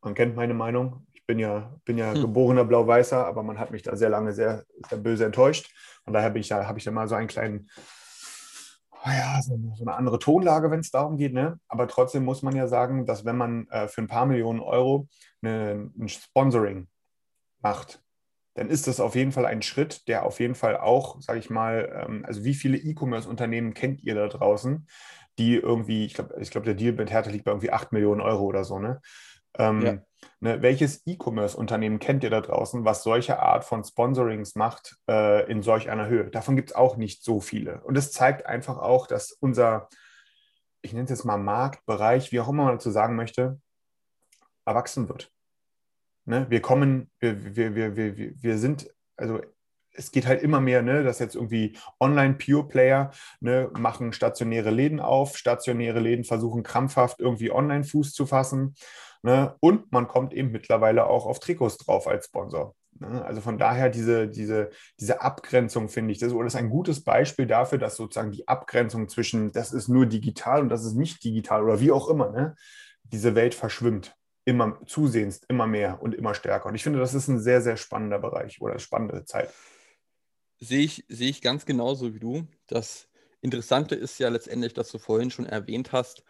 man 0.00 0.14
kennt 0.14 0.34
meine 0.34 0.54
Meinung, 0.54 1.05
bin 1.26 1.38
ja, 1.38 1.74
bin 1.84 1.98
ja 1.98 2.14
Hm. 2.14 2.22
geborener 2.22 2.64
Blau-Weißer, 2.64 3.26
aber 3.26 3.42
man 3.42 3.58
hat 3.58 3.70
mich 3.70 3.82
da 3.82 3.96
sehr 3.96 4.10
lange 4.10 4.32
sehr, 4.32 4.64
sehr 4.88 4.98
böse 4.98 5.24
enttäuscht. 5.24 5.72
Von 6.04 6.12
daher 6.12 6.30
bin 6.30 6.40
ich 6.40 6.48
da, 6.48 6.66
habe 6.66 6.78
ich 6.78 6.84
da 6.84 6.90
mal 6.90 7.08
so 7.08 7.14
einen 7.14 7.28
kleinen, 7.28 7.68
oh 8.92 9.08
ja, 9.10 9.40
so, 9.42 9.58
so 9.74 9.84
eine 9.84 9.94
andere 9.94 10.18
Tonlage, 10.18 10.70
wenn 10.70 10.80
es 10.80 10.90
darum 10.90 11.16
geht. 11.16 11.32
Ne? 11.32 11.58
Aber 11.68 11.88
trotzdem 11.88 12.24
muss 12.24 12.42
man 12.42 12.54
ja 12.54 12.66
sagen, 12.68 13.06
dass 13.06 13.24
wenn 13.24 13.36
man 13.36 13.66
äh, 13.68 13.88
für 13.88 14.02
ein 14.02 14.08
paar 14.08 14.26
Millionen 14.26 14.60
Euro 14.60 15.08
eine, 15.42 15.90
ein 15.98 16.08
Sponsoring 16.08 16.88
macht, 17.60 18.02
dann 18.54 18.70
ist 18.70 18.86
das 18.86 19.00
auf 19.00 19.14
jeden 19.14 19.32
Fall 19.32 19.44
ein 19.44 19.62
Schritt, 19.62 20.08
der 20.08 20.24
auf 20.24 20.40
jeden 20.40 20.54
Fall 20.54 20.78
auch, 20.78 21.20
sage 21.20 21.38
ich 21.38 21.50
mal, 21.50 22.06
ähm, 22.08 22.24
also 22.26 22.44
wie 22.44 22.54
viele 22.54 22.78
E-Commerce-Unternehmen 22.78 23.74
kennt 23.74 24.02
ihr 24.02 24.14
da 24.14 24.28
draußen, 24.28 24.86
die 25.38 25.56
irgendwie, 25.56 26.06
ich 26.06 26.14
glaube, 26.14 26.34
ich 26.40 26.50
glaub, 26.50 26.64
der 26.64 26.74
Deal 26.74 26.94
mit 26.94 27.10
Hertha 27.10 27.30
liegt 27.30 27.44
bei 27.44 27.50
irgendwie 27.50 27.70
8 27.70 27.92
Millionen 27.92 28.22
Euro 28.22 28.44
oder 28.44 28.64
so, 28.64 28.78
ne? 28.78 29.00
Ähm, 29.58 29.82
Ja. 29.82 29.98
ne 30.40 30.62
welches 30.62 31.06
E-Commerce-Unternehmen 31.06 31.98
kennt 31.98 32.24
ihr 32.24 32.30
da 32.30 32.40
draußen, 32.40 32.84
was 32.84 33.02
solche 33.02 33.38
Art 33.40 33.64
von 33.64 33.84
Sponsorings 33.84 34.54
macht 34.54 34.96
äh, 35.08 35.50
in 35.50 35.62
solch 35.62 35.90
einer 35.90 36.06
Höhe? 36.08 36.30
Davon 36.30 36.56
gibt 36.56 36.70
es 36.70 36.76
auch 36.76 36.96
nicht 36.96 37.22
so 37.24 37.40
viele. 37.40 37.80
Und 37.82 37.94
das 37.96 38.12
zeigt 38.12 38.46
einfach 38.46 38.78
auch, 38.78 39.06
dass 39.06 39.32
unser, 39.32 39.88
ich 40.82 40.92
nenne 40.92 41.04
es 41.04 41.10
jetzt 41.10 41.24
mal 41.24 41.38
Marktbereich, 41.38 42.32
wie 42.32 42.40
auch 42.40 42.48
immer 42.48 42.64
man 42.64 42.74
dazu 42.74 42.90
sagen 42.90 43.16
möchte, 43.16 43.60
erwachsen 44.64 45.08
wird. 45.08 45.32
Ne? 46.24 46.46
Wir 46.50 46.60
kommen, 46.60 47.10
wir, 47.20 47.56
wir, 47.56 47.74
wir, 47.74 47.96
wir, 47.96 48.16
wir 48.42 48.58
sind, 48.58 48.92
also 49.16 49.40
es 49.96 50.10
geht 50.12 50.26
halt 50.26 50.42
immer 50.42 50.60
mehr, 50.60 50.82
ne, 50.82 51.02
dass 51.02 51.18
jetzt 51.18 51.34
irgendwie 51.34 51.76
Online-Pure-Player 52.00 53.10
ne, 53.40 53.70
machen 53.78 54.12
stationäre 54.12 54.70
Läden 54.70 55.00
auf, 55.00 55.36
stationäre 55.36 56.00
Läden 56.00 56.24
versuchen 56.24 56.62
krampfhaft 56.62 57.20
irgendwie 57.20 57.50
Online-Fuß 57.50 58.12
zu 58.12 58.26
fassen. 58.26 58.74
Ne, 59.22 59.56
und 59.60 59.90
man 59.92 60.08
kommt 60.08 60.32
eben 60.32 60.52
mittlerweile 60.52 61.06
auch 61.06 61.26
auf 61.26 61.40
Trikots 61.40 61.78
drauf 61.78 62.06
als 62.06 62.26
Sponsor. 62.26 62.74
Ne? 63.00 63.24
Also 63.24 63.40
von 63.40 63.58
daher 63.58 63.90
diese, 63.90 64.28
diese, 64.28 64.70
diese 65.00 65.20
Abgrenzung, 65.20 65.88
finde 65.88 66.12
ich, 66.12 66.18
das 66.18 66.32
ist 66.32 66.56
ein 66.56 66.70
gutes 66.70 67.02
Beispiel 67.02 67.46
dafür, 67.46 67.78
dass 67.78 67.96
sozusagen 67.96 68.32
die 68.32 68.46
Abgrenzung 68.46 69.08
zwischen, 69.08 69.52
das 69.52 69.72
ist 69.72 69.88
nur 69.88 70.06
digital 70.06 70.62
und 70.62 70.68
das 70.68 70.84
ist 70.84 70.94
nicht 70.94 71.22
digital 71.24 71.64
oder 71.64 71.80
wie 71.80 71.92
auch 71.92 72.08
immer, 72.08 72.30
ne, 72.30 72.54
diese 73.02 73.34
Welt 73.34 73.54
verschwimmt 73.54 74.14
immer 74.44 74.78
zusehends, 74.86 75.40
immer 75.48 75.66
mehr 75.66 76.00
und 76.00 76.14
immer 76.14 76.32
stärker. 76.32 76.66
Und 76.68 76.76
ich 76.76 76.84
finde, 76.84 77.00
das 77.00 77.14
ist 77.14 77.26
ein 77.28 77.40
sehr, 77.40 77.60
sehr 77.60 77.76
spannender 77.76 78.20
Bereich 78.20 78.60
oder 78.60 78.78
spannende 78.78 79.24
Zeit. 79.24 79.52
Sehe 80.58 80.80
ich, 80.80 81.04
sehe 81.08 81.30
ich 81.30 81.42
ganz 81.42 81.66
genauso 81.66 82.14
wie 82.14 82.20
du. 82.20 82.46
Das 82.66 83.08
Interessante 83.40 83.94
ist 83.94 84.18
ja 84.18 84.28
letztendlich, 84.28 84.74
dass 84.74 84.90
du 84.90 84.98
vorhin 84.98 85.30
schon 85.30 85.46
erwähnt 85.46 85.92
hast, 85.92 86.24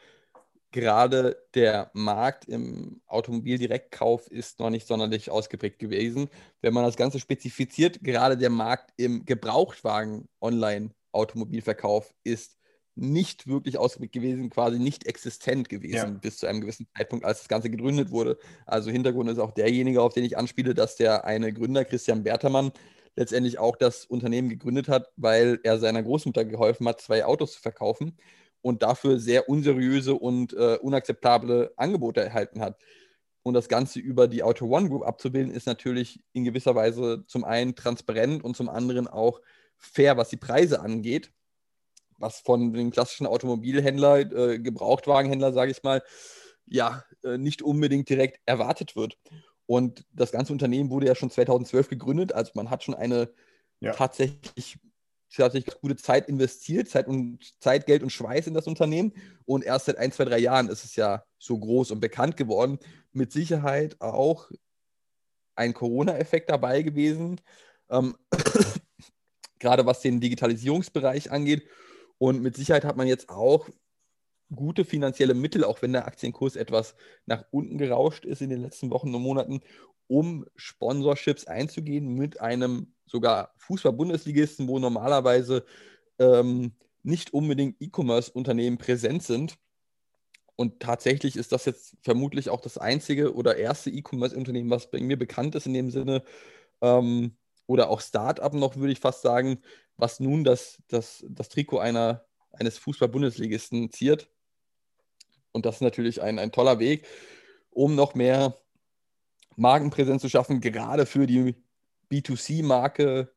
gerade 0.76 1.36
der 1.54 1.90
Markt 1.94 2.44
im 2.46 3.00
Automobildirektkauf 3.06 4.28
ist 4.28 4.60
noch 4.60 4.68
nicht 4.68 4.86
sonderlich 4.86 5.30
ausgeprägt 5.30 5.78
gewesen. 5.78 6.28
Wenn 6.60 6.74
man 6.74 6.84
das 6.84 6.96
Ganze 6.96 7.18
spezifiziert, 7.18 8.00
gerade 8.02 8.36
der 8.36 8.50
Markt 8.50 8.92
im 8.98 9.24
Gebrauchtwagen-Online-Automobilverkauf 9.24 12.12
ist 12.24 12.58
nicht 12.94 13.46
wirklich 13.46 13.78
ausgeprägt 13.78 14.12
gewesen, 14.12 14.50
quasi 14.50 14.78
nicht 14.78 15.06
existent 15.06 15.70
gewesen 15.70 15.94
ja. 15.94 16.04
bis 16.06 16.36
zu 16.38 16.46
einem 16.46 16.60
gewissen 16.60 16.86
Zeitpunkt, 16.96 17.24
als 17.24 17.38
das 17.38 17.48
Ganze 17.48 17.70
gegründet 17.70 18.10
wurde. 18.10 18.38
Also 18.66 18.90
Hintergrund 18.90 19.30
ist 19.30 19.38
auch 19.38 19.52
derjenige, 19.52 20.02
auf 20.02 20.12
den 20.12 20.24
ich 20.24 20.36
anspiele, 20.36 20.74
dass 20.74 20.96
der 20.96 21.24
eine 21.24 21.50
Gründer, 21.52 21.86
Christian 21.86 22.22
Bertermann, 22.22 22.70
letztendlich 23.16 23.58
auch 23.58 23.76
das 23.76 24.04
Unternehmen 24.04 24.48
gegründet 24.48 24.88
hat, 24.88 25.10
weil 25.16 25.58
er 25.62 25.78
seiner 25.78 26.02
Großmutter 26.02 26.44
geholfen 26.44 26.86
hat, 26.86 27.00
zwei 27.00 27.24
Autos 27.24 27.54
zu 27.54 27.60
verkaufen 27.60 28.16
und 28.60 28.82
dafür 28.82 29.18
sehr 29.18 29.48
unseriöse 29.48 30.14
und 30.14 30.52
äh, 30.52 30.76
unakzeptable 30.80 31.72
Angebote 31.76 32.20
erhalten 32.20 32.60
hat. 32.60 32.78
Und 33.42 33.54
das 33.54 33.68
Ganze 33.68 34.00
über 34.00 34.28
die 34.28 34.42
Auto 34.42 34.66
One 34.66 34.88
Group 34.88 35.04
abzubilden, 35.04 35.54
ist 35.54 35.66
natürlich 35.66 36.20
in 36.32 36.44
gewisser 36.44 36.74
Weise 36.74 37.24
zum 37.26 37.44
einen 37.44 37.76
transparent 37.76 38.42
und 38.42 38.56
zum 38.56 38.68
anderen 38.68 39.06
auch 39.06 39.40
fair, 39.76 40.16
was 40.16 40.30
die 40.30 40.36
Preise 40.36 40.80
angeht, 40.80 41.32
was 42.18 42.40
von 42.40 42.72
dem 42.72 42.90
klassischen 42.90 43.26
Automobilhändler, 43.26 44.18
äh, 44.18 44.58
Gebrauchtwagenhändler, 44.58 45.52
sage 45.52 45.70
ich 45.70 45.82
mal, 45.82 46.02
ja, 46.66 47.04
äh, 47.22 47.38
nicht 47.38 47.62
unbedingt 47.62 48.08
direkt 48.08 48.40
erwartet 48.46 48.96
wird. 48.96 49.16
Und 49.66 50.04
das 50.12 50.32
ganze 50.32 50.52
Unternehmen 50.52 50.90
wurde 50.90 51.06
ja 51.06 51.14
schon 51.14 51.30
2012 51.30 51.88
gegründet, 51.88 52.32
also 52.32 52.52
man 52.54 52.70
hat 52.70 52.84
schon 52.84 52.94
eine 52.94 53.28
ja. 53.80 53.92
tatsächlich, 53.92 54.78
tatsächlich 55.34 55.80
gute 55.80 55.96
Zeit 55.96 56.28
investiert, 56.28 56.88
Zeit, 56.88 57.08
und, 57.08 57.40
Zeit, 57.60 57.86
Geld 57.86 58.02
und 58.02 58.10
Schweiß 58.10 58.46
in 58.46 58.54
das 58.54 58.66
Unternehmen. 58.66 59.12
Und 59.44 59.64
erst 59.64 59.86
seit 59.86 59.98
ein, 59.98 60.12
zwei, 60.12 60.24
drei 60.24 60.38
Jahren 60.38 60.68
ist 60.68 60.84
es 60.84 60.96
ja 60.96 61.24
so 61.38 61.58
groß 61.58 61.90
und 61.90 62.00
bekannt 62.00 62.36
geworden. 62.36 62.78
Mit 63.12 63.32
Sicherheit 63.32 64.00
auch 64.00 64.50
ein 65.56 65.74
Corona-Effekt 65.74 66.50
dabei 66.50 66.82
gewesen, 66.82 67.40
ähm, 67.90 68.16
gerade 69.58 69.86
was 69.86 70.00
den 70.00 70.20
Digitalisierungsbereich 70.20 71.32
angeht. 71.32 71.66
Und 72.18 72.40
mit 72.42 72.56
Sicherheit 72.56 72.84
hat 72.84 72.96
man 72.96 73.08
jetzt 73.08 73.28
auch 73.28 73.68
gute 74.54 74.84
finanzielle 74.84 75.34
Mittel, 75.34 75.64
auch 75.64 75.82
wenn 75.82 75.92
der 75.92 76.06
Aktienkurs 76.06 76.56
etwas 76.56 76.94
nach 77.26 77.44
unten 77.50 77.78
gerauscht 77.78 78.24
ist 78.24 78.42
in 78.42 78.50
den 78.50 78.62
letzten 78.62 78.90
Wochen 78.90 79.14
und 79.14 79.22
Monaten, 79.22 79.60
um 80.08 80.46
Sponsorships 80.54 81.46
einzugehen 81.46 82.14
mit 82.14 82.40
einem 82.40 82.92
sogar 83.06 83.52
Fußball-Bundesligisten, 83.58 84.68
wo 84.68 84.78
normalerweise 84.78 85.64
ähm, 86.18 86.72
nicht 87.02 87.32
unbedingt 87.32 87.76
E-Commerce-Unternehmen 87.80 88.78
präsent 88.78 89.22
sind. 89.22 89.58
Und 90.56 90.80
tatsächlich 90.80 91.36
ist 91.36 91.52
das 91.52 91.66
jetzt 91.66 91.96
vermutlich 92.02 92.48
auch 92.48 92.60
das 92.60 92.78
einzige 92.78 93.34
oder 93.34 93.56
erste 93.56 93.90
E-Commerce-Unternehmen, 93.90 94.70
was 94.70 94.90
bei 94.90 95.00
mir 95.00 95.18
bekannt 95.18 95.54
ist 95.54 95.66
in 95.66 95.74
dem 95.74 95.90
Sinne, 95.90 96.22
ähm, 96.80 97.36
oder 97.66 97.90
auch 97.90 98.00
Start-up 98.00 98.54
noch, 98.54 98.76
würde 98.76 98.92
ich 98.92 99.00
fast 99.00 99.22
sagen, 99.22 99.58
was 99.96 100.20
nun 100.20 100.44
das, 100.44 100.82
das, 100.88 101.24
das 101.28 101.48
Trikot 101.48 101.78
einer, 101.78 102.24
eines 102.52 102.78
Fußball-Bundesligisten 102.78 103.90
ziert. 103.90 104.30
Und 105.56 105.64
das 105.64 105.76
ist 105.76 105.80
natürlich 105.80 106.20
ein, 106.20 106.38
ein 106.38 106.52
toller 106.52 106.78
Weg, 106.78 107.06
um 107.70 107.94
noch 107.94 108.14
mehr 108.14 108.58
Markenpräsenz 109.56 110.20
zu 110.20 110.28
schaffen, 110.28 110.60
gerade 110.60 111.06
für 111.06 111.26
die 111.26 111.54
B2C-Marke 112.12 113.32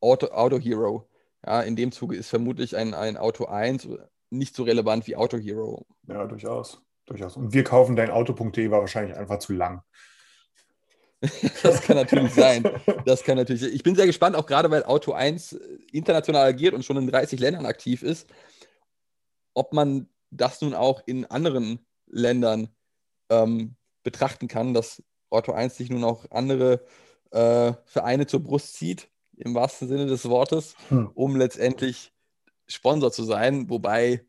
Auto, 0.00 0.28
Auto 0.28 0.60
Hero. 0.60 1.10
Ja, 1.44 1.62
in 1.62 1.74
dem 1.74 1.90
Zuge 1.90 2.14
ist 2.14 2.28
vermutlich 2.28 2.76
ein, 2.76 2.94
ein 2.94 3.16
Auto 3.16 3.46
1 3.46 3.88
nicht 4.30 4.54
so 4.54 4.62
relevant 4.62 5.08
wie 5.08 5.16
Auto 5.16 5.38
Hero. 5.38 5.86
Ja, 6.06 6.24
durchaus. 6.26 6.80
durchaus. 7.04 7.36
Und 7.36 7.52
wir 7.52 7.64
kaufen 7.64 7.96
dein 7.96 8.10
Auto.de 8.10 8.70
war 8.70 8.80
wahrscheinlich 8.80 9.16
einfach 9.16 9.40
zu 9.40 9.52
lang. 9.52 9.82
das 11.64 11.82
kann 11.82 11.96
natürlich 11.96 12.32
sein. 12.32 12.62
Das 13.04 13.24
kann 13.24 13.36
natürlich. 13.36 13.62
Ich 13.74 13.82
bin 13.82 13.96
sehr 13.96 14.06
gespannt, 14.06 14.36
auch 14.36 14.46
gerade 14.46 14.70
weil 14.70 14.84
Auto 14.84 15.12
1 15.12 15.52
international 15.90 16.46
agiert 16.46 16.74
und 16.74 16.84
schon 16.84 16.96
in 16.96 17.08
30 17.08 17.40
Ländern 17.40 17.66
aktiv 17.66 18.04
ist, 18.04 18.28
ob 19.52 19.72
man 19.72 20.08
das 20.30 20.60
nun 20.60 20.74
auch 20.74 21.02
in 21.06 21.24
anderen 21.26 21.84
Ländern 22.06 22.68
ähm, 23.30 23.76
betrachten 24.02 24.48
kann, 24.48 24.74
dass 24.74 25.02
Auto 25.30 25.52
1 25.52 25.76
sich 25.76 25.90
nun 25.90 26.04
auch 26.04 26.30
andere 26.30 26.84
äh, 27.30 27.72
Vereine 27.84 28.26
zur 28.26 28.40
Brust 28.40 28.74
zieht, 28.74 29.10
im 29.36 29.54
wahrsten 29.54 29.88
Sinne 29.88 30.06
des 30.06 30.28
Wortes, 30.28 30.74
hm. 30.88 31.10
um 31.14 31.36
letztendlich 31.36 32.12
Sponsor 32.68 33.12
zu 33.12 33.24
sein, 33.24 33.68
wobei 33.68 34.24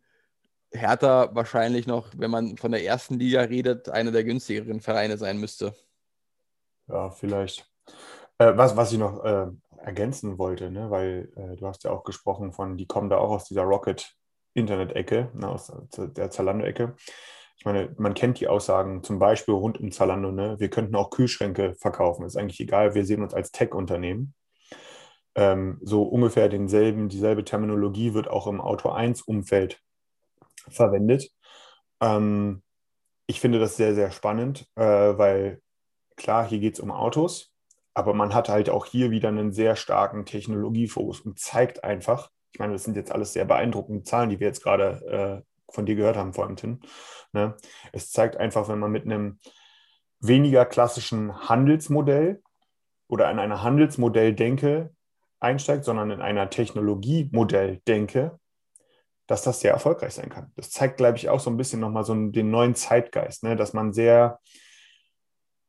Hertha 0.71 1.33
wahrscheinlich 1.33 1.87
noch, 1.87 2.11
wenn 2.17 2.31
man 2.31 2.57
von 2.57 2.71
der 2.71 2.83
ersten 2.83 3.19
Liga 3.19 3.41
redet, 3.41 3.89
einer 3.89 4.11
der 4.11 4.23
günstigeren 4.23 4.81
Vereine 4.81 5.17
sein 5.17 5.37
müsste. 5.37 5.73
Ja, 6.87 7.09
vielleicht. 7.09 7.69
Äh, 8.37 8.55
was, 8.55 8.75
was 8.75 8.91
ich 8.91 8.99
noch 8.99 9.23
äh, 9.23 9.47
ergänzen 9.77 10.37
wollte, 10.37 10.69
ne, 10.69 10.89
weil 10.89 11.31
äh, 11.35 11.55
du 11.55 11.67
hast 11.67 11.83
ja 11.83 11.91
auch 11.91 12.03
gesprochen 12.03 12.51
von, 12.51 12.77
die 12.77 12.85
kommen 12.85 13.09
da 13.09 13.17
auch 13.17 13.31
aus 13.31 13.45
dieser 13.45 13.63
Rocket 13.63 14.15
Internet-Ecke, 14.57 15.31
ne, 15.33 15.47
aus 15.47 15.71
der 15.97 16.29
Zalando-Ecke. 16.31 16.95
Ich 17.57 17.65
meine, 17.65 17.93
man 17.97 18.13
kennt 18.13 18.39
die 18.39 18.47
Aussagen 18.47 19.03
zum 19.03 19.19
Beispiel 19.19 19.53
rund 19.53 19.79
um 19.79 19.91
Zalando, 19.91 20.31
ne? 20.31 20.59
wir 20.59 20.69
könnten 20.69 20.95
auch 20.95 21.09
Kühlschränke 21.09 21.75
verkaufen, 21.75 22.25
ist 22.25 22.37
eigentlich 22.37 22.59
egal, 22.59 22.93
wir 22.93 23.05
sehen 23.05 23.23
uns 23.23 23.33
als 23.33 23.51
Tech-Unternehmen. 23.51 24.33
Ähm, 25.35 25.79
so 25.81 26.03
ungefähr 26.03 26.49
denselben, 26.49 27.09
dieselbe 27.09 27.43
Terminologie 27.43 28.13
wird 28.13 28.29
auch 28.29 28.47
im 28.47 28.61
Auto 28.61 28.89
1-Umfeld 28.89 29.79
verwendet. 30.67 31.31
Ähm, 32.01 32.61
ich 33.25 33.39
finde 33.39 33.59
das 33.59 33.75
sehr, 33.75 33.93
sehr 33.95 34.11
spannend, 34.11 34.67
äh, 34.75 34.83
weil 34.83 35.61
klar, 36.15 36.47
hier 36.47 36.59
geht 36.59 36.75
es 36.75 36.79
um 36.79 36.91
Autos, 36.91 37.51
aber 37.93 38.13
man 38.13 38.33
hat 38.33 38.49
halt 38.49 38.69
auch 38.69 38.85
hier 38.85 39.09
wieder 39.09 39.29
einen 39.29 39.51
sehr 39.51 39.75
starken 39.75 40.25
Technologiefokus 40.25 41.21
und 41.21 41.39
zeigt 41.39 41.83
einfach, 41.83 42.29
ich 42.51 42.59
meine, 42.59 42.73
das 42.73 42.83
sind 42.83 42.95
jetzt 42.95 43.11
alles 43.11 43.33
sehr 43.33 43.45
beeindruckende 43.45 44.03
Zahlen, 44.03 44.29
die 44.29 44.39
wir 44.39 44.47
jetzt 44.47 44.63
gerade 44.63 45.43
äh, 45.45 45.73
von 45.73 45.85
dir 45.85 45.95
gehört 45.95 46.17
haben, 46.17 46.33
vor 46.33 46.45
allem 46.45 46.55
Tim. 46.55 46.79
Ne? 47.33 47.55
Es 47.91 48.11
zeigt 48.11 48.37
einfach, 48.37 48.69
wenn 48.69 48.79
man 48.79 48.91
mit 48.91 49.05
einem 49.05 49.39
weniger 50.19 50.65
klassischen 50.65 51.49
Handelsmodell 51.49 52.41
oder 53.07 53.29
in 53.29 53.39
einer 53.39 53.63
Handelsmodelldenke 53.63 54.91
einsteigt, 55.39 55.85
sondern 55.85 56.11
in 56.11 56.21
einer 56.21 56.49
Technologiemodelldenke, 56.49 58.39
dass 59.27 59.43
das 59.43 59.59
sehr 59.59 59.73
erfolgreich 59.73 60.13
sein 60.13 60.29
kann. 60.29 60.51
Das 60.55 60.71
zeigt, 60.71 60.97
glaube 60.97 61.17
ich, 61.17 61.29
auch 61.29 61.39
so 61.39 61.49
ein 61.49 61.57
bisschen 61.57 61.79
nochmal 61.79 62.05
so 62.05 62.15
den 62.15 62.49
neuen 62.49 62.75
Zeitgeist, 62.75 63.43
ne? 63.43 63.55
dass 63.55 63.73
man 63.73 63.93
sehr 63.93 64.39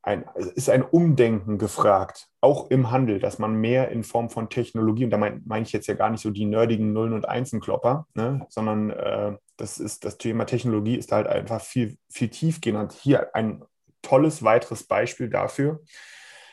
ein, 0.02 0.24
ist 0.54 0.70
ein 0.70 0.82
Umdenken 0.82 1.58
gefragt, 1.58 2.28
auch 2.40 2.70
im 2.70 2.90
Handel, 2.90 3.18
dass 3.18 3.38
man 3.38 3.54
mehr 3.54 3.90
in 3.90 4.04
Form 4.04 4.30
von 4.30 4.48
Technologie, 4.48 5.04
und 5.04 5.10
da 5.10 5.18
meine 5.18 5.40
mein 5.44 5.64
ich 5.64 5.72
jetzt 5.72 5.86
ja 5.86 5.94
gar 5.94 6.10
nicht 6.10 6.22
so 6.22 6.30
die 6.30 6.44
nerdigen 6.44 6.92
Nullen 6.92 7.12
und 7.12 7.28
Einsen-Klopper, 7.28 8.06
ne, 8.14 8.46
sondern 8.48 8.90
äh, 8.90 9.36
das 9.56 9.78
ist 9.78 10.04
das 10.04 10.18
Thema 10.18 10.46
Technologie 10.46 10.96
ist 10.96 11.12
halt 11.12 11.26
einfach 11.26 11.60
viel, 11.60 11.98
viel 12.08 12.28
tiefgehender. 12.28 12.82
Und 12.82 12.92
hier 12.92 13.34
ein 13.34 13.64
tolles 14.02 14.42
weiteres 14.42 14.84
Beispiel 14.84 15.28
dafür, 15.28 15.82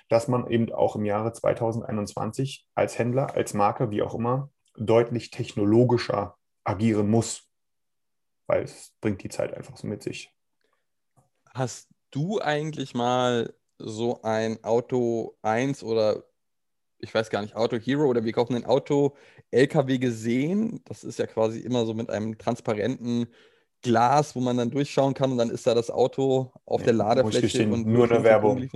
dass 0.10 0.28
man 0.28 0.50
eben 0.50 0.72
auch 0.74 0.96
im 0.96 1.06
Jahre 1.06 1.32
2021 1.32 2.68
als 2.76 2.98
Händler, 2.98 3.36
als 3.36 3.54
Marke, 3.54 3.92
wie 3.92 4.02
auch 4.02 4.16
immer, 4.16 4.50
deutlich 4.76 5.32
technologischer 5.32 6.38
agieren 6.64 7.10
muss, 7.10 7.50
weil 8.48 8.64
es 8.64 8.94
bringt 9.02 9.24
die 9.24 9.30
Zeit 9.30 9.54
einfach 9.54 9.78
so 9.78 9.88
mit 9.88 10.04
sich. 10.04 10.32
Hast 11.54 11.95
du 12.16 12.40
eigentlich 12.40 12.94
mal 12.94 13.54
so 13.78 14.22
ein 14.24 14.64
Auto 14.64 15.38
1 15.42 15.84
oder 15.84 16.24
ich 17.00 17.14
weiß 17.14 17.30
gar 17.30 17.42
nicht, 17.42 17.56
Auto 17.56 17.78
Hero 17.78 18.06
oder 18.06 18.24
wir 18.24 18.32
kaufen 18.32 18.56
ein 18.56 18.66
Auto 18.66 19.16
LKW 19.52 19.98
gesehen? 19.98 20.82
Das 20.86 21.04
ist 21.04 21.20
ja 21.20 21.28
quasi 21.28 21.60
immer 21.60 21.86
so 21.86 21.94
mit 21.94 22.10
einem 22.10 22.38
transparenten 22.38 23.28
Glas, 23.82 24.36
wo 24.36 24.40
man 24.40 24.58
dann 24.58 24.72
durchschauen 24.72 25.14
kann 25.14 25.32
und 25.32 25.38
dann 25.38 25.50
ist 25.50 25.68
da 25.68 25.76
das 25.76 25.92
Auto 25.92 26.52
auf 26.66 26.82
der 26.84 26.94
Ladefläche 26.94 27.68
und 27.70 27.86
nur 27.86 28.10
eine 28.10 28.24
Werbung. 28.24 28.68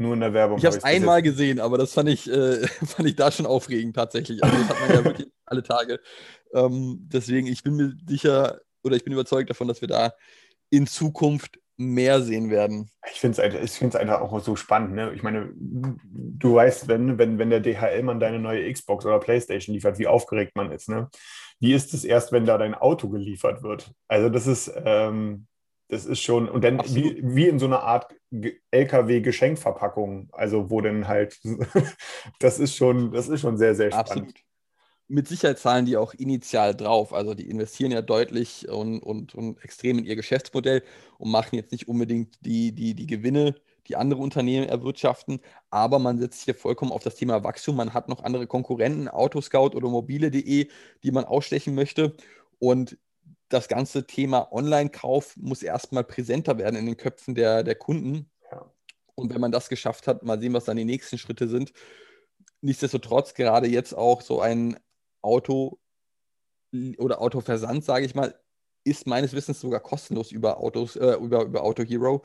Nur 0.00 0.14
in 0.14 0.20
der 0.20 0.32
Werbung. 0.32 0.58
Ich 0.58 0.64
habe 0.64 0.76
es 0.76 0.84
einmal 0.84 1.18
jetzt- 1.18 1.24
gesehen, 1.24 1.60
aber 1.60 1.76
das 1.76 1.92
fand 1.92 2.08
ich, 2.08 2.30
äh, 2.30 2.66
fand 2.86 3.08
ich 3.08 3.16
da 3.16 3.30
schon 3.30 3.46
aufregend 3.46 3.94
tatsächlich. 3.96 4.42
Also 4.42 4.56
das 4.56 4.68
hat 4.68 4.80
man 4.80 4.90
ja 4.96 5.04
wirklich 5.04 5.28
alle 5.44 5.62
Tage. 5.62 6.00
Ähm, 6.54 7.00
deswegen, 7.12 7.46
ich 7.46 7.62
bin 7.62 7.74
mir 7.74 7.94
sicher 8.08 8.60
oder 8.82 8.96
ich 8.96 9.04
bin 9.04 9.12
überzeugt 9.12 9.50
davon, 9.50 9.68
dass 9.68 9.80
wir 9.80 9.88
da 9.88 10.14
in 10.70 10.86
Zukunft 10.86 11.58
mehr 11.78 12.20
sehen 12.20 12.50
werden. 12.50 12.90
Ich 13.10 13.20
finde 13.20 13.40
es 13.42 13.54
ich 13.72 13.78
find's 13.78 13.96
einfach 13.96 14.20
auch 14.20 14.40
so 14.40 14.56
spannend. 14.56 14.94
Ne? 14.94 15.12
Ich 15.14 15.22
meine, 15.22 15.52
du 15.56 16.54
weißt, 16.54 16.88
wenn, 16.88 17.18
wenn, 17.18 17.38
wenn 17.38 17.50
der 17.50 17.60
DHL-Mann 17.60 18.20
deine 18.20 18.40
neue 18.40 18.70
Xbox 18.70 19.06
oder 19.06 19.20
Playstation 19.20 19.74
liefert, 19.74 19.98
wie 19.98 20.08
aufgeregt 20.08 20.56
man 20.56 20.72
ist. 20.72 20.88
Ne? 20.88 21.08
Wie 21.60 21.72
ist 21.72 21.94
es 21.94 22.04
erst, 22.04 22.32
wenn 22.32 22.44
da 22.44 22.58
dein 22.58 22.74
Auto 22.74 23.08
geliefert 23.08 23.62
wird? 23.62 23.92
Also 24.08 24.28
das 24.28 24.46
ist, 24.46 24.72
ähm, 24.84 25.46
das 25.88 26.04
ist 26.04 26.20
schon, 26.20 26.48
und 26.48 26.64
dann 26.64 26.80
wie, 26.94 27.20
wie 27.22 27.48
in 27.48 27.58
so 27.58 27.66
einer 27.66 27.82
Art 27.82 28.12
Ge- 28.30 28.58
LKW-Geschenkverpackung, 28.72 30.28
also 30.32 30.70
wo 30.70 30.80
dann 30.80 31.08
halt, 31.08 31.38
das 32.40 32.58
ist 32.58 32.74
schon, 32.76 33.12
das 33.12 33.28
ist 33.28 33.40
schon 33.40 33.56
sehr, 33.56 33.74
sehr 33.74 33.90
spannend. 33.90 34.08
Absolut. 34.10 34.34
Mit 35.08 35.26
Sicherheit 35.26 35.58
zahlen 35.58 35.86
die 35.86 35.96
auch 35.96 36.12
initial 36.14 36.74
drauf. 36.74 37.14
Also 37.14 37.34
die 37.34 37.48
investieren 37.48 37.92
ja 37.92 38.02
deutlich 38.02 38.68
und, 38.68 39.00
und, 39.00 39.34
und 39.34 39.62
extrem 39.64 39.98
in 39.98 40.04
ihr 40.04 40.16
Geschäftsmodell 40.16 40.82
und 41.18 41.30
machen 41.30 41.56
jetzt 41.56 41.72
nicht 41.72 41.88
unbedingt 41.88 42.36
die, 42.42 42.72
die, 42.72 42.94
die 42.94 43.06
Gewinne, 43.06 43.54
die 43.86 43.96
andere 43.96 44.20
Unternehmen 44.20 44.68
erwirtschaften. 44.68 45.40
Aber 45.70 45.98
man 45.98 46.18
setzt 46.18 46.44
hier 46.44 46.54
vollkommen 46.54 46.92
auf 46.92 47.02
das 47.02 47.14
Thema 47.14 47.42
Wachstum. 47.42 47.76
Man 47.76 47.94
hat 47.94 48.08
noch 48.08 48.22
andere 48.22 48.46
Konkurrenten, 48.46 49.08
Autoscout 49.08 49.74
oder 49.74 49.88
mobile.de, 49.88 50.68
die 51.02 51.10
man 51.10 51.24
ausstechen 51.24 51.74
möchte. 51.74 52.14
Und 52.58 52.98
das 53.48 53.68
ganze 53.68 54.06
Thema 54.06 54.52
Online-Kauf 54.52 55.36
muss 55.38 55.62
erstmal 55.62 56.04
präsenter 56.04 56.58
werden 56.58 56.76
in 56.76 56.84
den 56.84 56.98
Köpfen 56.98 57.34
der, 57.34 57.62
der 57.62 57.76
Kunden. 57.76 58.30
Und 59.14 59.32
wenn 59.34 59.40
man 59.40 59.52
das 59.52 59.68
geschafft 59.68 60.06
hat, 60.06 60.22
mal 60.22 60.38
sehen, 60.38 60.52
was 60.52 60.66
dann 60.66 60.76
die 60.76 60.84
nächsten 60.84 61.18
Schritte 61.18 61.48
sind. 61.48 61.72
Nichtsdestotrotz, 62.60 63.34
gerade 63.34 63.68
jetzt 63.68 63.94
auch 63.94 64.20
so 64.20 64.40
ein 64.40 64.78
Auto 65.28 65.78
oder 66.98 67.20
Autoversand, 67.20 67.84
sage 67.84 68.06
ich 68.06 68.14
mal, 68.14 68.34
ist 68.84 69.06
meines 69.06 69.34
Wissens 69.34 69.60
sogar 69.60 69.80
kostenlos 69.80 70.32
über 70.32 70.58
Autos, 70.58 70.96
äh, 70.96 71.14
über, 71.16 71.44
über 71.44 71.62
Auto 71.62 71.82
Hero. 71.82 72.22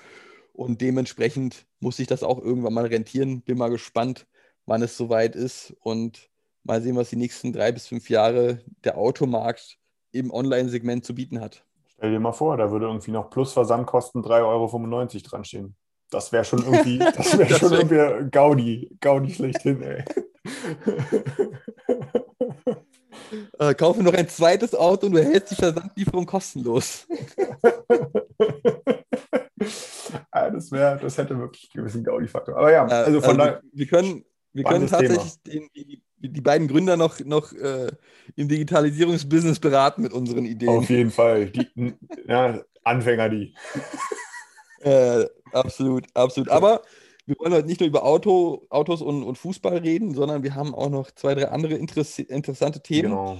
Und 0.54 0.82
dementsprechend 0.82 1.66
muss 1.80 1.98
sich 1.98 2.08
das 2.08 2.24
auch 2.24 2.40
irgendwann 2.40 2.74
mal 2.74 2.86
rentieren. 2.86 3.42
Bin 3.42 3.58
mal 3.58 3.70
gespannt, 3.70 4.28
wann 4.66 4.82
es 4.82 4.96
soweit 4.96 5.36
ist 5.36 5.76
und 5.82 6.30
mal 6.64 6.82
sehen, 6.82 6.96
was 6.96 7.10
die 7.10 7.18
nächsten 7.18 7.52
drei 7.52 7.72
bis 7.72 7.88
fünf 7.88 8.10
Jahre 8.10 8.64
der 8.84 8.98
Automarkt 8.98 9.78
im 10.12 10.32
Online-Segment 10.32 11.04
zu 11.04 11.16
bieten 11.16 11.42
hat. 11.42 11.66
Stell 11.88 12.12
dir 12.12 12.20
mal 12.20 12.32
vor, 12.32 12.56
da 12.58 12.72
würde 12.72 12.86
irgendwie 12.86 13.12
noch 13.12 13.30
plus 13.30 13.54
Versandkosten 13.54 14.24
3,95 14.24 14.44
Euro 14.46 15.08
dran 15.24 15.44
stehen. 15.44 15.76
Das 16.12 16.32
wäre 16.32 16.46
schon 16.46 16.64
irgendwie, 16.64 17.00
das 17.18 17.38
wäre 17.38 17.54
schon 17.58 17.74
irgendwie 17.74 18.30
Gaudi, 18.30 18.96
Gaudi 19.02 19.34
schlechthin, 19.34 19.82
ey. 19.82 20.06
Äh, 23.60 23.74
kaufe 23.74 24.04
noch 24.04 24.14
ein 24.14 24.28
zweites 24.30 24.74
Auto 24.76 25.08
und 25.08 25.14
du 25.14 25.20
erhältst 25.20 25.52
die 25.52 25.56
Versandlieferung 25.56 26.26
kostenlos. 26.26 27.06
ja, 30.34 30.50
das 30.52 30.72
wäre, 30.72 31.00
das 31.02 31.18
hätte 31.18 31.38
wirklich 31.38 31.70
einen 31.74 31.84
gewissen 31.84 32.04
Gaudi-Faktor. 32.04 32.58
Aber 32.58 32.72
ja, 32.72 32.88
Äh, 32.88 32.92
also 33.06 33.22
von 33.22 33.38
wir- 33.38 33.46
daher, 33.46 33.62
wir 33.72 33.88
können, 33.88 34.26
wir 34.54 34.64
können 34.64 34.88
tatsächlich 34.88 35.34
den, 35.46 35.70
die, 35.76 36.02
die 36.20 36.42
beiden 36.42 36.68
Gründer 36.68 36.96
noch, 36.98 37.20
noch 37.22 37.52
äh, 37.54 37.88
im 38.36 38.48
Digitalisierungsbusiness 38.48 39.60
beraten 39.60 40.02
mit 40.04 40.14
unseren 40.14 40.46
Ideen. 40.46 40.70
auf 40.70 40.90
jeden 40.90 41.12
Fall, 41.12 41.48
die, 41.48 41.68
ja, 42.28 42.62
Anfänger 42.84 43.30
die. 43.30 43.54
Äh, 44.86 45.26
absolut, 45.54 46.06
absolut. 46.14 46.50
Aber 46.50 46.82
wir 47.26 47.36
wollen 47.40 47.54
heute 47.54 47.68
nicht 47.68 47.80
nur 47.80 47.88
über 47.88 48.04
Auto, 48.04 48.66
Autos 48.70 49.02
und, 49.02 49.24
und 49.24 49.38
Fußball 49.38 49.78
reden, 49.78 50.14
sondern 50.14 50.44
wir 50.44 50.56
haben 50.56 50.76
auch 50.76 50.90
noch 50.90 51.12
zwei, 51.12 51.36
drei 51.36 51.50
andere 51.50 51.76
interess 51.76 52.20
interessante 52.20 52.82
Themen. 52.82 53.10
Genau. 53.12 53.38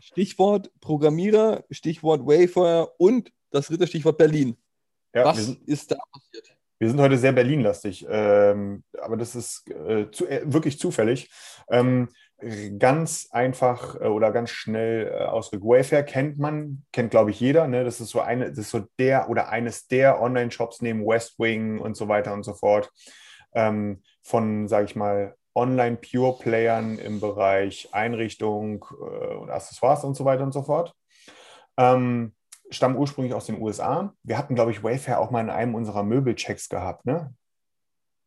Stichwort 0.00 0.70
Programmierer, 0.80 1.64
Stichwort 1.70 2.26
Wayfair 2.26 2.92
und 2.98 3.32
das 3.50 3.68
dritte 3.68 3.86
Stichwort 3.86 4.18
Berlin. 4.18 4.56
Ja, 5.14 5.24
Was 5.24 5.48
ist 5.48 5.92
da 5.92 5.96
passiert? 6.12 6.53
Wir 6.84 6.90
sind 6.90 7.00
heute 7.00 7.16
sehr 7.16 7.32
Berlin-lastig, 7.32 8.04
ähm, 8.10 8.84
aber 9.00 9.16
das 9.16 9.34
ist 9.34 9.66
äh, 9.70 10.10
zu, 10.10 10.28
äh, 10.28 10.42
wirklich 10.44 10.78
zufällig. 10.78 11.30
Ähm, 11.70 12.10
ganz 12.78 13.28
einfach 13.30 13.98
äh, 13.98 14.04
oder 14.04 14.32
ganz 14.32 14.50
schnell 14.50 15.06
äh, 15.06 15.24
ausgedrückt. 15.24 15.66
Wayfair 15.66 16.02
kennt 16.02 16.38
man, 16.38 16.84
kennt 16.92 17.10
glaube 17.10 17.30
ich 17.30 17.40
jeder. 17.40 17.66
Ne? 17.68 17.84
Das 17.84 18.02
ist 18.02 18.10
so 18.10 18.20
eine, 18.20 18.50
das 18.50 18.58
ist 18.58 18.70
so 18.70 18.84
der 18.98 19.30
oder 19.30 19.48
eines 19.48 19.86
der 19.86 20.20
Online-Shops 20.20 20.82
neben 20.82 21.06
Westwing 21.06 21.78
und 21.78 21.96
so 21.96 22.08
weiter 22.08 22.34
und 22.34 22.42
so 22.42 22.52
fort. 22.52 22.92
Ähm, 23.54 24.02
von, 24.22 24.68
sage 24.68 24.84
ich 24.84 24.94
mal, 24.94 25.36
Online-Pure-Playern 25.54 26.98
im 26.98 27.18
Bereich 27.18 27.88
Einrichtung 27.92 28.84
äh, 29.00 29.34
und 29.36 29.48
Accessoires 29.48 30.04
und 30.04 30.18
so 30.18 30.26
weiter 30.26 30.42
und 30.42 30.52
so 30.52 30.62
fort. 30.62 30.92
Ähm, 31.78 32.34
stammen 32.70 32.96
ursprünglich 32.96 33.34
aus 33.34 33.46
den 33.46 33.60
USA. 33.60 34.14
Wir 34.22 34.38
hatten, 34.38 34.54
glaube 34.54 34.70
ich, 34.70 34.82
Wayfair 34.82 35.20
auch 35.20 35.30
mal 35.30 35.40
in 35.40 35.50
einem 35.50 35.74
unserer 35.74 36.02
Möbelchecks 36.02 36.68
gehabt, 36.68 37.06
ne? 37.06 37.34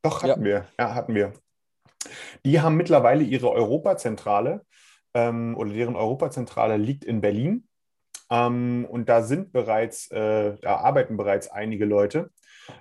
Doch, 0.04 0.23
hatten 0.23 0.43
wir. 0.43 0.67
Ja, 0.80 0.93
hatten 0.93 1.15
wir. 1.15 1.34
Die 2.45 2.62
haben 2.62 2.78
mittlerweile 2.78 3.23
ihre 3.23 3.52
Europazentrale 3.52 4.65
ähm, 5.13 5.56
oder 5.58 5.71
deren 5.71 5.95
Europazentrale 5.95 6.78
liegt 6.78 7.04
in 7.04 7.21
Berlin. 7.21 7.67
Ähm, 8.30 8.86
und 8.90 9.10
da 9.10 9.22
sind 9.22 9.52
bereits, 9.52 10.12
äh, 10.12 10.56
da 10.62 10.78
arbeiten 10.78 11.18
bereits 11.18 11.50
einige 11.50 11.86
Leute, 11.86 12.32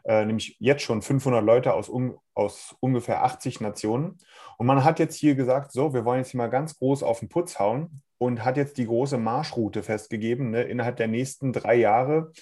äh, 0.05 0.25
nämlich 0.25 0.57
jetzt 0.59 0.83
schon 0.83 1.03
500 1.03 1.45
Leute 1.45 1.75
aus, 1.75 1.89
um, 1.89 2.19
aus 2.35 2.77
ungefähr 2.81 3.25
80 3.25 3.61
Nationen. 3.61 4.19
Und 4.59 4.67
man 4.67 4.85
hat 4.85 4.99
jetzt 4.99 5.17
hier 5.17 5.35
gesagt, 5.35 5.73
so, 5.73 5.95
wir 5.95 6.05
wollen 6.05 6.19
jetzt 6.19 6.31
hier 6.31 6.39
mal 6.39 6.49
ganz 6.49 6.79
groß 6.79 7.03
auf 7.03 7.21
den 7.21 7.29
Putz 7.29 7.59
hauen 7.59 8.03
und 8.19 8.45
hat 8.45 8.57
jetzt 8.57 8.79
die 8.79 8.87
große 8.87 9.19
Marschroute 9.19 9.83
festgegeben. 9.83 10.51
Ne? 10.51 10.63
Innerhalb 10.63 10.97
der 10.97 11.09
nächsten 11.09 11.53
drei 11.53 11.77
Jahre 11.77 12.33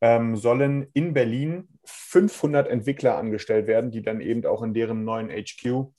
ähm, 0.00 0.36
sollen 0.36 0.88
in 0.92 1.12
Berlin 1.14 1.68
500 1.84 2.68
Entwickler 2.68 3.16
angestellt 3.16 3.66
werden, 3.66 3.90
die 3.90 4.02
dann 4.02 4.20
eben 4.20 4.44
auch 4.46 4.62
in 4.62 4.74
deren 4.74 5.04
neuen 5.04 5.28
HQ 5.30 5.92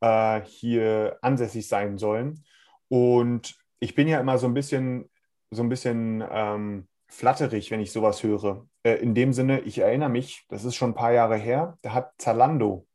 äh, 0.00 0.40
hier 0.42 1.18
ansässig 1.22 1.68
sein 1.68 1.98
sollen. 1.98 2.44
Und 2.88 3.56
ich 3.80 3.94
bin 3.94 4.08
ja 4.08 4.20
immer 4.20 4.38
so 4.38 4.46
ein 4.46 4.54
bisschen, 4.54 5.08
so 5.50 5.62
ein 5.62 5.68
bisschen 5.68 6.24
ähm, 6.30 6.88
flatterig, 7.08 7.70
wenn 7.70 7.80
ich 7.80 7.92
sowas 7.92 8.22
höre. 8.22 8.66
Äh, 8.82 8.94
in 8.94 9.14
dem 9.14 9.32
Sinne, 9.32 9.60
ich 9.60 9.78
erinnere 9.78 10.08
mich, 10.08 10.44
das 10.48 10.64
ist 10.64 10.76
schon 10.76 10.90
ein 10.90 10.94
paar 10.94 11.12
Jahre 11.12 11.36
her, 11.36 11.78
da 11.82 11.92
hat 11.92 12.12
Zalando 12.18 12.86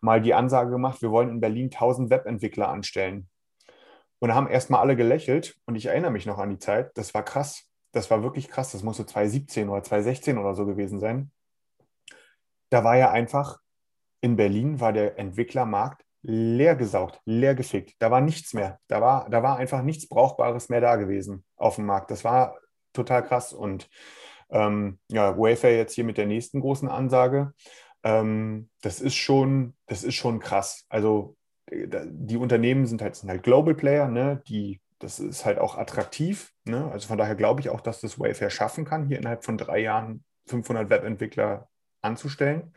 mal 0.00 0.20
die 0.20 0.34
Ansage 0.34 0.70
gemacht, 0.70 1.02
wir 1.02 1.10
wollen 1.10 1.30
in 1.30 1.40
Berlin 1.40 1.70
1000 1.70 2.10
Webentwickler 2.10 2.68
anstellen. 2.68 3.28
Und 4.18 4.28
da 4.30 4.34
haben 4.34 4.48
erstmal 4.48 4.80
alle 4.80 4.96
gelächelt 4.96 5.56
und 5.66 5.74
ich 5.74 5.86
erinnere 5.86 6.10
mich 6.10 6.26
noch 6.26 6.38
an 6.38 6.50
die 6.50 6.58
Zeit, 6.58 6.96
das 6.96 7.14
war 7.14 7.22
krass. 7.22 7.64
Das 7.92 8.10
war 8.10 8.22
wirklich 8.22 8.48
krass, 8.48 8.72
das 8.72 8.82
musste 8.82 9.06
2017 9.06 9.68
oder 9.68 9.82
2016 9.82 10.38
oder 10.38 10.54
so 10.54 10.66
gewesen 10.66 11.00
sein. 11.00 11.30
Da 12.70 12.84
war 12.84 12.96
ja 12.96 13.10
einfach, 13.10 13.58
in 14.20 14.36
Berlin 14.36 14.80
war 14.80 14.92
der 14.92 15.18
Entwicklermarkt 15.18 16.05
leer 16.28 16.74
gesaugt, 16.74 17.20
leer 17.24 17.54
gefickt. 17.54 17.94
Da 18.00 18.10
war 18.10 18.20
nichts 18.20 18.52
mehr. 18.52 18.80
Da 18.88 19.00
war, 19.00 19.30
da 19.30 19.42
war 19.44 19.58
einfach 19.58 19.82
nichts 19.82 20.08
Brauchbares 20.08 20.68
mehr 20.68 20.80
da 20.80 20.96
gewesen 20.96 21.44
auf 21.56 21.76
dem 21.76 21.86
Markt. 21.86 22.10
Das 22.10 22.24
war 22.24 22.58
total 22.92 23.24
krass. 23.24 23.52
Und 23.52 23.88
ähm, 24.50 24.98
ja, 25.08 25.38
Wayfair 25.38 25.76
jetzt 25.76 25.94
hier 25.94 26.04
mit 26.04 26.18
der 26.18 26.26
nächsten 26.26 26.60
großen 26.60 26.88
Ansage. 26.88 27.52
Ähm, 28.02 28.70
das 28.82 29.00
ist 29.00 29.14
schon, 29.14 29.74
das 29.86 30.02
ist 30.02 30.16
schon 30.16 30.40
krass. 30.40 30.84
Also 30.88 31.36
äh, 31.66 31.86
die 32.04 32.36
Unternehmen 32.36 32.86
sind 32.86 33.02
halt, 33.02 33.14
sind 33.14 33.30
halt 33.30 33.44
Global 33.44 33.74
Player, 33.74 34.08
ne? 34.08 34.42
Die, 34.48 34.80
das 34.98 35.20
ist 35.20 35.44
halt 35.44 35.58
auch 35.58 35.76
attraktiv. 35.76 36.52
Ne? 36.64 36.90
Also 36.90 37.06
von 37.06 37.18
daher 37.18 37.36
glaube 37.36 37.60
ich 37.60 37.68
auch, 37.68 37.80
dass 37.80 38.00
das 38.00 38.18
Wayfair 38.18 38.50
schaffen 38.50 38.84
kann, 38.84 39.06
hier 39.06 39.18
innerhalb 39.18 39.44
von 39.44 39.58
drei 39.58 39.78
Jahren 39.78 40.24
500 40.46 40.90
Webentwickler 40.90 41.68
anzustellen. 42.00 42.72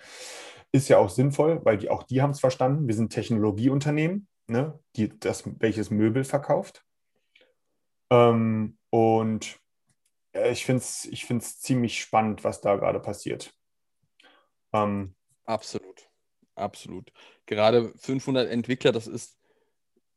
Ist 0.72 0.88
ja 0.90 0.98
auch 0.98 1.10
sinnvoll, 1.10 1.64
weil 1.64 1.78
die, 1.78 1.90
auch 1.90 2.04
die 2.04 2.22
haben 2.22 2.32
es 2.32 2.40
verstanden. 2.40 2.88
Wir 2.88 2.96
sind 2.96 3.12
Technologieunternehmen, 3.12 4.28
ne? 4.48 4.80
die, 4.96 5.10
das, 5.20 5.44
welches 5.60 5.90
Möbel 5.90 6.24
verkauft. 6.24 6.86
Ähm, 8.12 8.78
und 8.90 9.60
ja, 10.36 10.46
ich 10.48 10.66
finde 10.66 10.82
es 10.82 11.06
ich 11.06 11.26
find's 11.26 11.60
ziemlich 11.60 12.00
spannend, 12.02 12.44
was 12.44 12.62
da 12.62 12.76
gerade 12.76 13.00
passiert. 13.00 13.54
Ähm, 14.74 15.16
Absolut, 15.46 16.08
absolut. 16.54 17.12
Gerade 17.48 17.92
500 17.98 18.48
Entwickler, 18.48 18.92
das 18.92 19.08
ist 19.08 19.40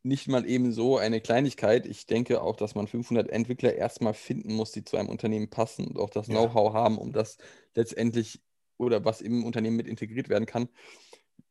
nicht 0.03 0.29
mal 0.29 0.45
eben 0.45 0.73
so 0.73 0.99
eine 0.99 1.23
Kleinigkeit. 1.23 1.87
Ich 1.87 2.07
denke 2.07 2.43
auch, 2.43 2.57
dass 2.57 2.75
man 2.75 2.87
500 2.87 3.31
Entwickler 3.31 3.75
erstmal 3.75 4.13
finden 4.13 4.53
muss, 4.55 4.73
die 4.73 4.85
zu 4.85 4.99
einem 4.99 5.09
Unternehmen 5.09 5.49
passen 5.49 5.87
und 5.87 5.99
auch 5.99 6.11
das 6.11 6.27
Ja. 6.27 6.35
Know-how 6.35 6.75
haben, 6.75 6.99
um 6.99 7.13
das 7.13 7.39
letztendlich 7.75 8.43
oder 8.83 9.05
was 9.05 9.21
im 9.21 9.45
Unternehmen 9.45 9.77
mit 9.77 9.87
integriert 9.87 10.29
werden 10.29 10.47
kann. 10.47 10.69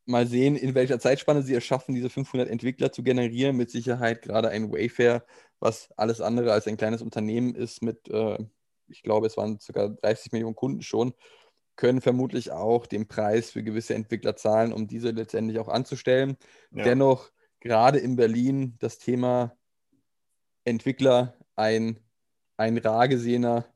Mal 0.06 0.28
sehen, 0.28 0.56
in 0.56 0.76
welcher 0.76 1.00
Zeitspanne 1.00 1.44
sie 1.44 1.54
es 1.54 1.64
schaffen, 1.64 1.96
diese 1.96 2.10
500 2.10 2.50
Entwickler 2.50 2.92
zu 2.92 3.04
generieren. 3.04 3.56
Mit 3.56 3.70
Sicherheit 3.70 4.22
gerade 4.22 4.50
ein 4.50 4.72
Wayfair, 4.72 5.26
was 5.60 5.90
alles 5.96 6.22
andere 6.22 6.54
als 6.54 6.68
ein 6.68 6.78
kleines 6.78 7.02
Unternehmen 7.02 7.56
ist 7.56 7.84
mit, 7.84 8.10
äh, 8.10 8.38
ich 8.88 9.04
glaube, 9.04 9.28
es 9.28 9.38
waren 9.38 9.60
ca. 9.60 9.90
30 9.90 10.32
Millionen 10.32 10.56
Kunden 10.56 10.82
schon, 10.82 11.14
können 11.76 12.02
vermutlich 12.02 12.52
auch 12.52 12.86
den 12.86 13.08
Preis 13.08 13.52
für 13.52 13.64
gewisse 13.64 13.94
Entwickler 13.94 14.36
zahlen, 14.36 14.74
um 14.74 14.88
diese 14.88 15.12
letztendlich 15.12 15.60
auch 15.60 15.70
anzustellen. 15.70 16.38
Ja. 16.72 16.84
Dennoch, 16.84 17.32
gerade 17.60 18.00
in 18.00 18.16
Berlin, 18.16 18.76
das 18.80 18.98
Thema 18.98 19.56
Entwickler 20.64 21.36
ein, 21.56 22.00
ein 22.58 22.78
rar 22.78 23.08
gesehener 23.08 23.71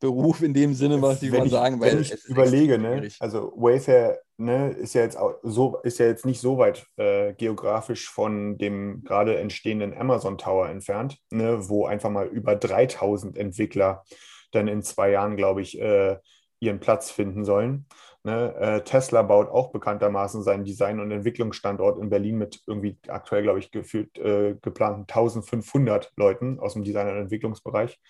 Beruf 0.00 0.42
in 0.42 0.52
dem 0.52 0.74
Sinne, 0.74 1.00
was 1.00 1.22
ich 1.22 1.32
wenn 1.32 1.38
mal 1.40 1.46
ich, 1.46 1.52
sagen, 1.52 1.80
wenn 1.80 1.92
weil 1.92 2.00
ich 2.00 2.12
es 2.12 2.24
ist 2.24 2.28
überlege, 2.28 2.78
ne, 2.78 3.08
also 3.18 3.52
Wayfair 3.56 4.20
ne, 4.36 4.70
ist 4.70 4.94
ja 4.94 5.02
jetzt 5.02 5.16
auch 5.16 5.34
so, 5.42 5.78
ist 5.82 5.98
ja 5.98 6.06
jetzt 6.06 6.26
nicht 6.26 6.40
so 6.40 6.58
weit 6.58 6.86
äh, 6.96 7.32
geografisch 7.34 8.08
von 8.08 8.58
dem 8.58 9.02
gerade 9.04 9.38
entstehenden 9.38 9.96
Amazon 9.96 10.38
Tower 10.38 10.68
entfernt, 10.68 11.18
ne, 11.30 11.68
wo 11.68 11.86
einfach 11.86 12.10
mal 12.10 12.26
über 12.26 12.56
3000 12.56 13.36
Entwickler 13.36 14.04
dann 14.52 14.68
in 14.68 14.82
zwei 14.82 15.10
Jahren, 15.10 15.36
glaube 15.36 15.62
ich, 15.62 15.80
äh, 15.80 16.16
ihren 16.60 16.80
Platz 16.80 17.10
finden 17.10 17.44
sollen. 17.44 17.86
Ne, 18.22 18.54
äh, 18.56 18.80
Tesla 18.82 19.22
baut 19.22 19.48
auch 19.48 19.70
bekanntermaßen 19.70 20.42
seinen 20.42 20.64
Design- 20.64 20.98
und 20.98 21.12
Entwicklungsstandort 21.12 22.00
in 22.00 22.10
Berlin 22.10 22.38
mit 22.38 22.60
irgendwie 22.66 22.98
aktuell, 23.06 23.44
glaube 23.44 23.60
ich, 23.60 23.70
gefühlt 23.70 24.18
äh, 24.18 24.56
geplanten 24.60 25.02
1500 25.02 26.12
Leuten 26.16 26.58
aus 26.58 26.72
dem 26.72 26.82
Design- 26.82 27.08
und 27.08 27.16
Entwicklungsbereich. 27.16 28.00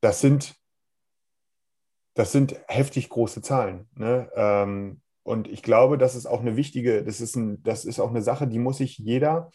Das 0.00 0.20
sind 0.20 0.54
das 2.18 2.32
sind 2.32 2.56
heftig 2.66 3.10
große 3.10 3.42
Zahlen. 3.42 3.88
Ne? 3.94 4.28
Ähm, 4.34 5.00
und 5.22 5.46
ich 5.46 5.62
glaube, 5.62 5.98
das 5.98 6.16
ist 6.16 6.26
auch 6.26 6.40
eine 6.40 6.56
wichtige, 6.56 7.04
das 7.04 7.20
ist, 7.20 7.36
ein, 7.36 7.62
das 7.62 7.84
ist 7.84 8.00
auch 8.00 8.10
eine 8.10 8.22
Sache, 8.22 8.48
die 8.48 8.58
muss 8.58 8.78
sich 8.78 8.98
jeder 8.98 9.52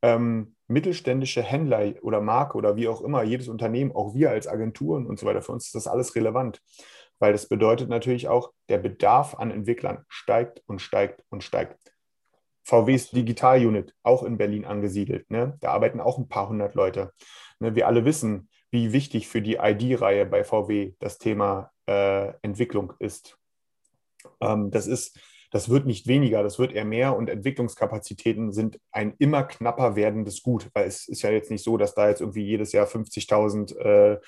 ähm, 0.00 0.54
mittelständische 0.68 1.42
Händler 1.42 1.94
oder 2.02 2.20
Marke 2.20 2.56
oder 2.56 2.76
wie 2.76 2.86
auch 2.86 3.00
immer, 3.00 3.24
jedes 3.24 3.48
Unternehmen, 3.48 3.90
auch 3.90 4.14
wir 4.14 4.30
als 4.30 4.46
Agenturen 4.46 5.06
und 5.06 5.18
so 5.18 5.26
weiter, 5.26 5.42
für 5.42 5.50
uns 5.50 5.66
ist 5.66 5.74
das 5.74 5.88
alles 5.88 6.14
relevant. 6.14 6.62
Weil 7.18 7.32
das 7.32 7.48
bedeutet 7.48 7.88
natürlich 7.88 8.28
auch, 8.28 8.52
der 8.68 8.78
Bedarf 8.78 9.34
an 9.34 9.50
Entwicklern 9.50 10.04
steigt 10.06 10.62
und 10.66 10.80
steigt 10.80 11.24
und 11.30 11.42
steigt. 11.42 11.80
VWs 12.62 13.10
Digital 13.10 13.66
Unit, 13.66 13.92
auch 14.04 14.22
in 14.22 14.38
Berlin 14.38 14.66
angesiedelt. 14.66 15.28
Ne? 15.32 15.56
Da 15.58 15.70
arbeiten 15.70 16.00
auch 16.00 16.16
ein 16.16 16.28
paar 16.28 16.48
hundert 16.48 16.76
Leute. 16.76 17.12
Ne? 17.58 17.74
Wir 17.74 17.88
alle 17.88 18.04
wissen, 18.04 18.48
wie 18.70 18.92
wichtig 18.92 19.26
für 19.26 19.42
die 19.42 19.56
ID-Reihe 19.56 20.26
bei 20.26 20.44
VW 20.44 20.92
das 21.00 21.18
Thema 21.18 21.72
äh, 21.88 22.32
Entwicklung 22.42 22.92
ist. 22.98 23.38
Ähm, 24.40 24.70
das 24.70 24.86
ist. 24.86 25.18
Das 25.50 25.70
wird 25.70 25.86
nicht 25.86 26.06
weniger, 26.06 26.42
das 26.42 26.58
wird 26.58 26.72
eher 26.72 26.84
mehr 26.84 27.16
und 27.16 27.30
Entwicklungskapazitäten 27.30 28.52
sind 28.52 28.78
ein 28.90 29.14
immer 29.18 29.44
knapper 29.44 29.96
werdendes 29.96 30.42
Gut, 30.42 30.68
weil 30.74 30.86
es 30.86 31.08
ist 31.08 31.22
ja 31.22 31.30
jetzt 31.30 31.50
nicht 31.50 31.64
so, 31.64 31.78
dass 31.78 31.94
da 31.94 32.06
jetzt 32.06 32.20
irgendwie 32.20 32.44
jedes 32.44 32.72
Jahr 32.72 32.86
50.000 32.86 33.74
äh, 33.78 34.18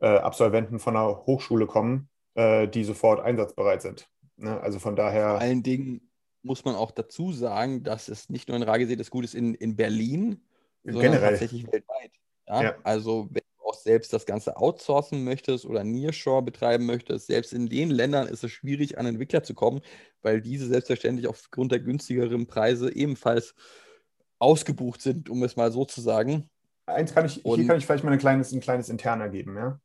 äh, 0.00 0.18
Absolventen 0.18 0.78
von 0.78 0.94
einer 0.94 1.24
Hochschule 1.24 1.66
kommen, 1.66 2.10
äh, 2.34 2.68
die 2.68 2.84
sofort 2.84 3.20
einsatzbereit 3.20 3.80
sind. 3.80 4.10
Ne? 4.36 4.60
Also 4.60 4.78
von 4.78 4.94
Vor 4.94 5.04
daher, 5.04 5.38
allen 5.38 5.62
Dingen 5.62 6.10
muss 6.42 6.64
man 6.64 6.74
auch 6.74 6.90
dazu 6.90 7.32
sagen, 7.32 7.82
dass 7.82 8.08
es 8.08 8.28
nicht 8.28 8.48
nur 8.48 8.56
ein 8.56 8.62
rar 8.62 8.78
gesätes 8.78 9.10
Gut 9.10 9.24
ist 9.24 9.34
in, 9.34 9.54
in 9.54 9.74
Berlin, 9.74 10.42
sondern 10.84 11.12
Generell. 11.12 11.30
tatsächlich 11.30 11.66
weltweit. 11.66 12.12
Ja? 12.46 12.62
Ja. 12.62 12.74
Also 12.82 13.28
selbst 13.82 14.12
das 14.12 14.26
Ganze 14.26 14.56
outsourcen 14.56 15.24
möchtest 15.24 15.64
oder 15.64 15.84
Nearshore 15.84 16.42
betreiben 16.42 16.86
möchtest, 16.86 17.26
selbst 17.26 17.52
in 17.52 17.68
den 17.68 17.90
Ländern 17.90 18.26
ist 18.28 18.44
es 18.44 18.50
schwierig, 18.52 18.98
an 18.98 19.06
Entwickler 19.06 19.42
zu 19.42 19.54
kommen, 19.54 19.80
weil 20.22 20.40
diese 20.40 20.66
selbstverständlich 20.66 21.26
aufgrund 21.28 21.72
der 21.72 21.80
günstigeren 21.80 22.46
Preise 22.46 22.94
ebenfalls 22.94 23.54
ausgebucht 24.38 25.00
sind, 25.02 25.28
um 25.30 25.42
es 25.42 25.56
mal 25.56 25.72
so 25.72 25.84
zu 25.84 26.00
sagen. 26.00 26.48
eins 26.86 27.12
kann 27.12 27.26
ich, 27.26 27.34
hier 27.34 27.44
Und- 27.44 27.66
kann 27.66 27.76
ich 27.76 27.84
vielleicht 27.86 28.04
mal 28.04 28.12
ein 28.12 28.18
kleines, 28.18 28.52
ein 28.52 28.60
kleines 28.60 28.88
Interner 28.88 29.28
geben. 29.28 29.56
Ja? 29.56 29.80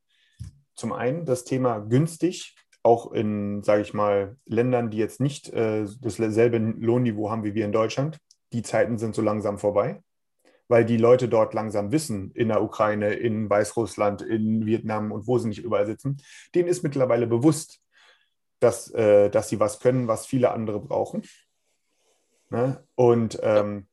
Zum 0.75 0.93
einen 0.93 1.25
das 1.25 1.43
Thema 1.43 1.79
günstig, 1.79 2.55
auch 2.81 3.11
in, 3.11 3.63
sage 3.63 3.81
ich 3.81 3.93
mal, 3.93 4.37
Ländern, 4.45 4.89
die 4.89 4.97
jetzt 4.97 5.19
nicht 5.19 5.49
äh, 5.49 5.85
dasselbe 6.01 6.57
Lohnniveau 6.57 7.29
haben 7.29 7.43
wie 7.43 7.55
wir 7.55 7.65
in 7.65 7.71
Deutschland. 7.71 8.17
Die 8.53 8.61
Zeiten 8.61 8.97
sind 8.97 9.15
so 9.15 9.21
langsam 9.21 9.57
vorbei, 9.57 10.01
weil 10.73 10.85
die 10.85 10.97
Leute 10.97 11.29
dort 11.29 11.53
langsam 11.53 11.91
wissen, 11.91 12.31
in 12.31 12.47
der 12.47 12.63
Ukraine, 12.63 13.13
in 13.13 13.47
Weißrussland, 13.47 14.23
in 14.23 14.65
Vietnam 14.65 15.11
und 15.11 15.27
wo 15.27 15.37
sie 15.37 15.47
nicht 15.47 15.63
überall 15.63 15.85
sitzen, 15.85 16.17
denen 16.55 16.67
ist 16.67 16.81
mittlerweile 16.81 17.27
bewusst, 17.27 17.79
dass, 18.59 18.89
äh, 18.89 19.29
dass 19.29 19.49
sie 19.49 19.59
was 19.59 19.79
können, 19.79 20.07
was 20.07 20.25
viele 20.25 20.49
andere 20.49 20.79
brauchen. 20.79 21.21
Ne? 22.49 22.83
Und 22.95 23.39
ähm, 23.43 23.85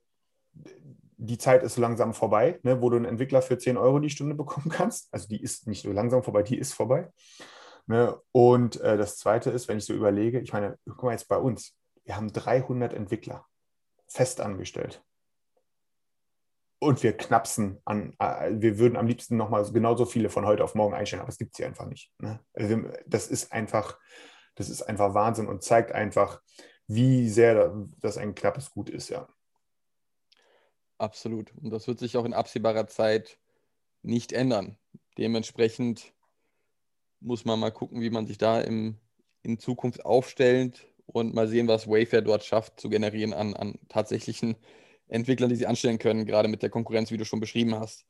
die 1.19 1.37
Zeit 1.37 1.63
ist 1.65 1.75
so 1.75 1.83
langsam 1.83 2.15
vorbei, 2.15 2.59
ne, 2.63 2.81
wo 2.81 2.89
du 2.89 2.97
einen 2.97 3.05
Entwickler 3.05 3.43
für 3.43 3.59
10 3.59 3.77
Euro 3.77 3.99
die 3.99 4.09
Stunde 4.09 4.35
bekommen 4.43 4.71
kannst. 4.71 5.13
Also 5.13 5.29
die 5.29 5.43
ist 5.43 5.67
nicht 5.67 5.83
so 5.83 5.93
langsam 5.93 6.23
vorbei, 6.23 6.43
die 6.43 6.57
ist 6.57 6.73
vorbei. 6.73 7.13
Ne? 7.89 8.19
Und 8.33 8.81
äh, 8.81 8.97
das 8.97 9.19
Zweite 9.19 9.51
ist, 9.51 9.69
wenn 9.69 9.77
ich 9.77 9.85
so 9.85 9.93
überlege, 9.93 10.41
ich 10.41 10.55
meine, 10.55 10.79
guck 10.87 11.03
mal 11.03 11.13
jetzt 11.13 11.29
bei 11.29 11.37
uns, 11.37 11.77
wir 12.05 12.17
haben 12.17 12.33
300 12.33 12.95
Entwickler 12.95 13.45
fest 14.09 14.41
angestellt. 14.41 15.05
Und 16.81 17.03
wir 17.03 17.15
knapsen 17.15 17.79
an, 17.85 18.15
äh, 18.19 18.53
wir 18.55 18.79
würden 18.79 18.97
am 18.97 19.07
liebsten 19.07 19.37
nochmal 19.37 19.71
genauso 19.71 20.07
viele 20.07 20.31
von 20.31 20.47
heute 20.47 20.65
auf 20.65 20.75
morgen 20.75 20.95
einstellen, 20.95 21.21
aber 21.21 21.29
es 21.29 21.39
gibt 21.39 21.55
sie 21.55 21.65
einfach 21.65 21.85
nicht. 21.87 22.11
Ne? 22.19 22.41
Also 22.55 22.83
das 23.07 23.29
ist 23.29 23.53
einfach, 23.53 23.99
das 24.55 24.71
ist 24.71 24.83
einfach 24.83 25.13
Wahnsinn 25.13 25.47
und 25.47 25.63
zeigt 25.63 25.93
einfach, 25.93 26.41
wie 26.87 27.29
sehr 27.29 27.87
das 28.01 28.17
ein 28.17 28.35
knappes 28.35 28.71
Gut 28.71 28.89
ist, 28.89 29.11
ja. 29.11 29.29
Absolut. 30.97 31.53
Und 31.57 31.71
das 31.71 31.87
wird 31.87 31.99
sich 31.99 32.17
auch 32.17 32.25
in 32.25 32.35
absehbarer 32.35 32.87
Zeit 32.87 33.39
nicht 34.03 34.33
ändern. 34.33 34.79
Dementsprechend 35.19 36.15
muss 37.21 37.45
man 37.45 37.61
mal 37.61 37.71
gucken, 37.73 38.01
wie 38.01 38.11
man 38.11 38.27
sich 38.27 38.39
da 38.39 38.61
im, 38.61 38.99
in 39.43 39.59
Zukunft 39.59 40.05
aufstellt 40.05 40.89
und 41.07 41.35
mal 41.35 41.47
sehen, 41.47 41.69
was 41.69 41.89
Wayfair 41.89 42.23
dort 42.23 42.43
schafft 42.43 42.81
zu 42.81 42.89
generieren 42.89 43.35
an, 43.35 43.55
an 43.55 43.79
tatsächlichen 43.89 44.57
Entwicklern, 45.11 45.51
die 45.51 45.57
sie 45.57 45.67
anstellen 45.67 45.99
können, 45.99 46.25
gerade 46.25 46.49
mit 46.49 46.63
der 46.63 46.71
Konkurrenz, 46.71 47.11
wie 47.11 47.17
du 47.17 47.25
schon 47.25 47.41
beschrieben 47.41 47.75
hast. 47.75 48.07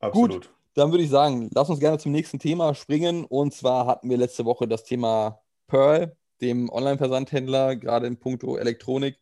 Absolut. 0.00 0.50
Dann 0.74 0.90
würde 0.90 1.04
ich 1.04 1.10
sagen, 1.10 1.50
lass 1.54 1.70
uns 1.70 1.80
gerne 1.80 1.98
zum 1.98 2.12
nächsten 2.12 2.38
Thema 2.38 2.74
springen. 2.74 3.24
Und 3.24 3.54
zwar 3.54 3.86
hatten 3.86 4.10
wir 4.10 4.16
letzte 4.16 4.44
Woche 4.44 4.66
das 4.66 4.84
Thema 4.84 5.40
Pearl, 5.68 6.16
dem 6.40 6.68
Online-Versandhändler, 6.68 7.76
gerade 7.76 8.06
in 8.06 8.18
puncto 8.18 8.56
Elektronik, 8.56 9.18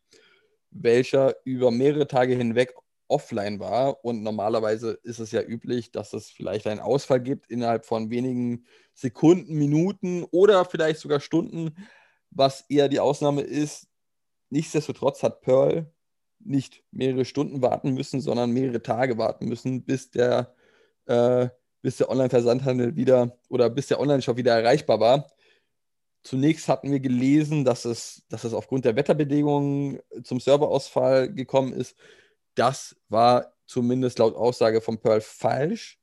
welcher 0.71 1.35
über 1.45 1.69
mehrere 1.69 2.07
Tage 2.07 2.35
hinweg 2.35 2.73
offline 3.07 3.59
war. 3.59 4.03
Und 4.03 4.23
normalerweise 4.23 4.99
ist 5.03 5.19
es 5.19 5.31
ja 5.31 5.41
üblich, 5.41 5.91
dass 5.91 6.13
es 6.13 6.29
vielleicht 6.29 6.65
einen 6.65 6.79
Ausfall 6.79 7.21
gibt 7.21 7.49
innerhalb 7.51 7.85
von 7.85 8.09
wenigen 8.09 8.65
Sekunden, 8.93 9.53
Minuten 9.55 10.23
oder 10.31 10.65
vielleicht 10.65 10.99
sogar 10.99 11.19
Stunden, 11.19 11.75
was 12.31 12.61
eher 12.69 12.89
die 12.89 12.99
Ausnahme 12.99 13.41
ist. 13.41 13.87
Nichtsdestotrotz 14.49 15.21
hat 15.21 15.41
Pearl 15.41 15.91
nicht 16.45 16.83
mehrere 16.91 17.25
Stunden 17.25 17.61
warten 17.61 17.93
müssen, 17.93 18.21
sondern 18.21 18.51
mehrere 18.51 18.81
Tage 18.81 19.17
warten 19.17 19.47
müssen, 19.47 19.83
bis 19.83 20.11
der, 20.11 20.53
äh, 21.05 21.49
der 21.83 22.09
Online-Versandhandel 22.09 22.95
wieder 22.95 23.37
oder 23.49 23.69
bis 23.69 23.87
der 23.87 23.99
Online-Shop 23.99 24.37
wieder 24.37 24.57
erreichbar 24.57 24.99
war. 24.99 25.27
Zunächst 26.23 26.69
hatten 26.69 26.91
wir 26.91 27.01
gelesen, 27.01 27.65
dass 27.65 27.83
es, 27.83 28.23
dass 28.29 28.45
es 28.45 28.53
aufgrund 28.53 28.85
der 28.85 28.95
Wetterbedingungen 28.95 29.99
zum 30.23 30.39
Serverausfall 30.39 31.33
gekommen 31.33 31.73
ist. 31.73 31.97
Das 32.55 32.95
war 33.09 33.53
zumindest 33.65 34.19
laut 34.19 34.35
Aussage 34.35 34.79
von 34.79 34.99
Pearl 34.99 35.21
falsch. 35.21 35.99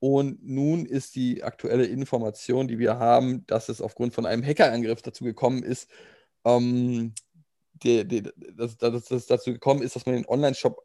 Und 0.00 0.44
nun 0.46 0.86
ist 0.86 1.16
die 1.16 1.42
aktuelle 1.42 1.84
Information, 1.86 2.68
die 2.68 2.78
wir 2.78 2.98
haben, 2.98 3.44
dass 3.46 3.68
es 3.68 3.80
aufgrund 3.80 4.14
von 4.14 4.26
einem 4.26 4.44
Hackerangriff 4.44 5.02
dazu 5.02 5.24
gekommen 5.24 5.64
ist, 5.64 5.88
ähm, 6.44 7.14
die, 7.82 8.06
die, 8.06 8.22
dass, 8.22 8.76
dass, 8.76 8.92
dass 8.92 9.10
es 9.10 9.26
dazu 9.26 9.52
gekommen 9.52 9.82
ist, 9.82 9.96
dass 9.96 10.06
man 10.06 10.14
den 10.14 10.26
Online-Shop 10.26 10.84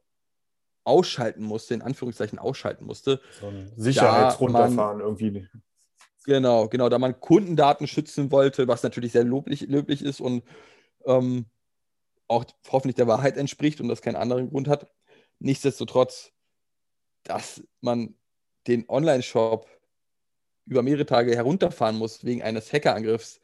ausschalten 0.83 1.43
musste, 1.43 1.73
in 1.73 1.81
Anführungszeichen 1.81 2.39
ausschalten 2.39 2.85
musste. 2.85 3.21
So 3.39 3.47
ein 3.47 3.71
Sicherheitsrunterfahren 3.75 4.99
irgendwie. 4.99 5.47
Genau, 6.25 6.67
genau, 6.67 6.89
da 6.89 6.99
man 6.99 7.19
Kundendaten 7.19 7.87
schützen 7.87 8.31
wollte, 8.31 8.67
was 8.67 8.83
natürlich 8.83 9.11
sehr 9.11 9.23
loblich, 9.23 9.61
löblich 9.61 10.01
ist 10.01 10.21
und 10.21 10.43
ähm, 11.05 11.45
auch 12.27 12.45
hoffentlich 12.69 12.95
der 12.95 13.07
Wahrheit 13.07 13.37
entspricht 13.37 13.81
und 13.81 13.89
das 13.89 14.01
keinen 14.01 14.15
anderen 14.15 14.49
Grund 14.49 14.67
hat. 14.67 14.89
Nichtsdestotrotz, 15.39 16.31
dass 17.23 17.63
man 17.81 18.15
den 18.67 18.87
Online-Shop 18.87 19.67
über 20.65 20.81
mehrere 20.81 21.05
Tage 21.05 21.35
herunterfahren 21.35 21.97
muss 21.97 22.23
wegen 22.23 22.41
eines 22.41 22.71
Hackerangriffs, 22.71 23.41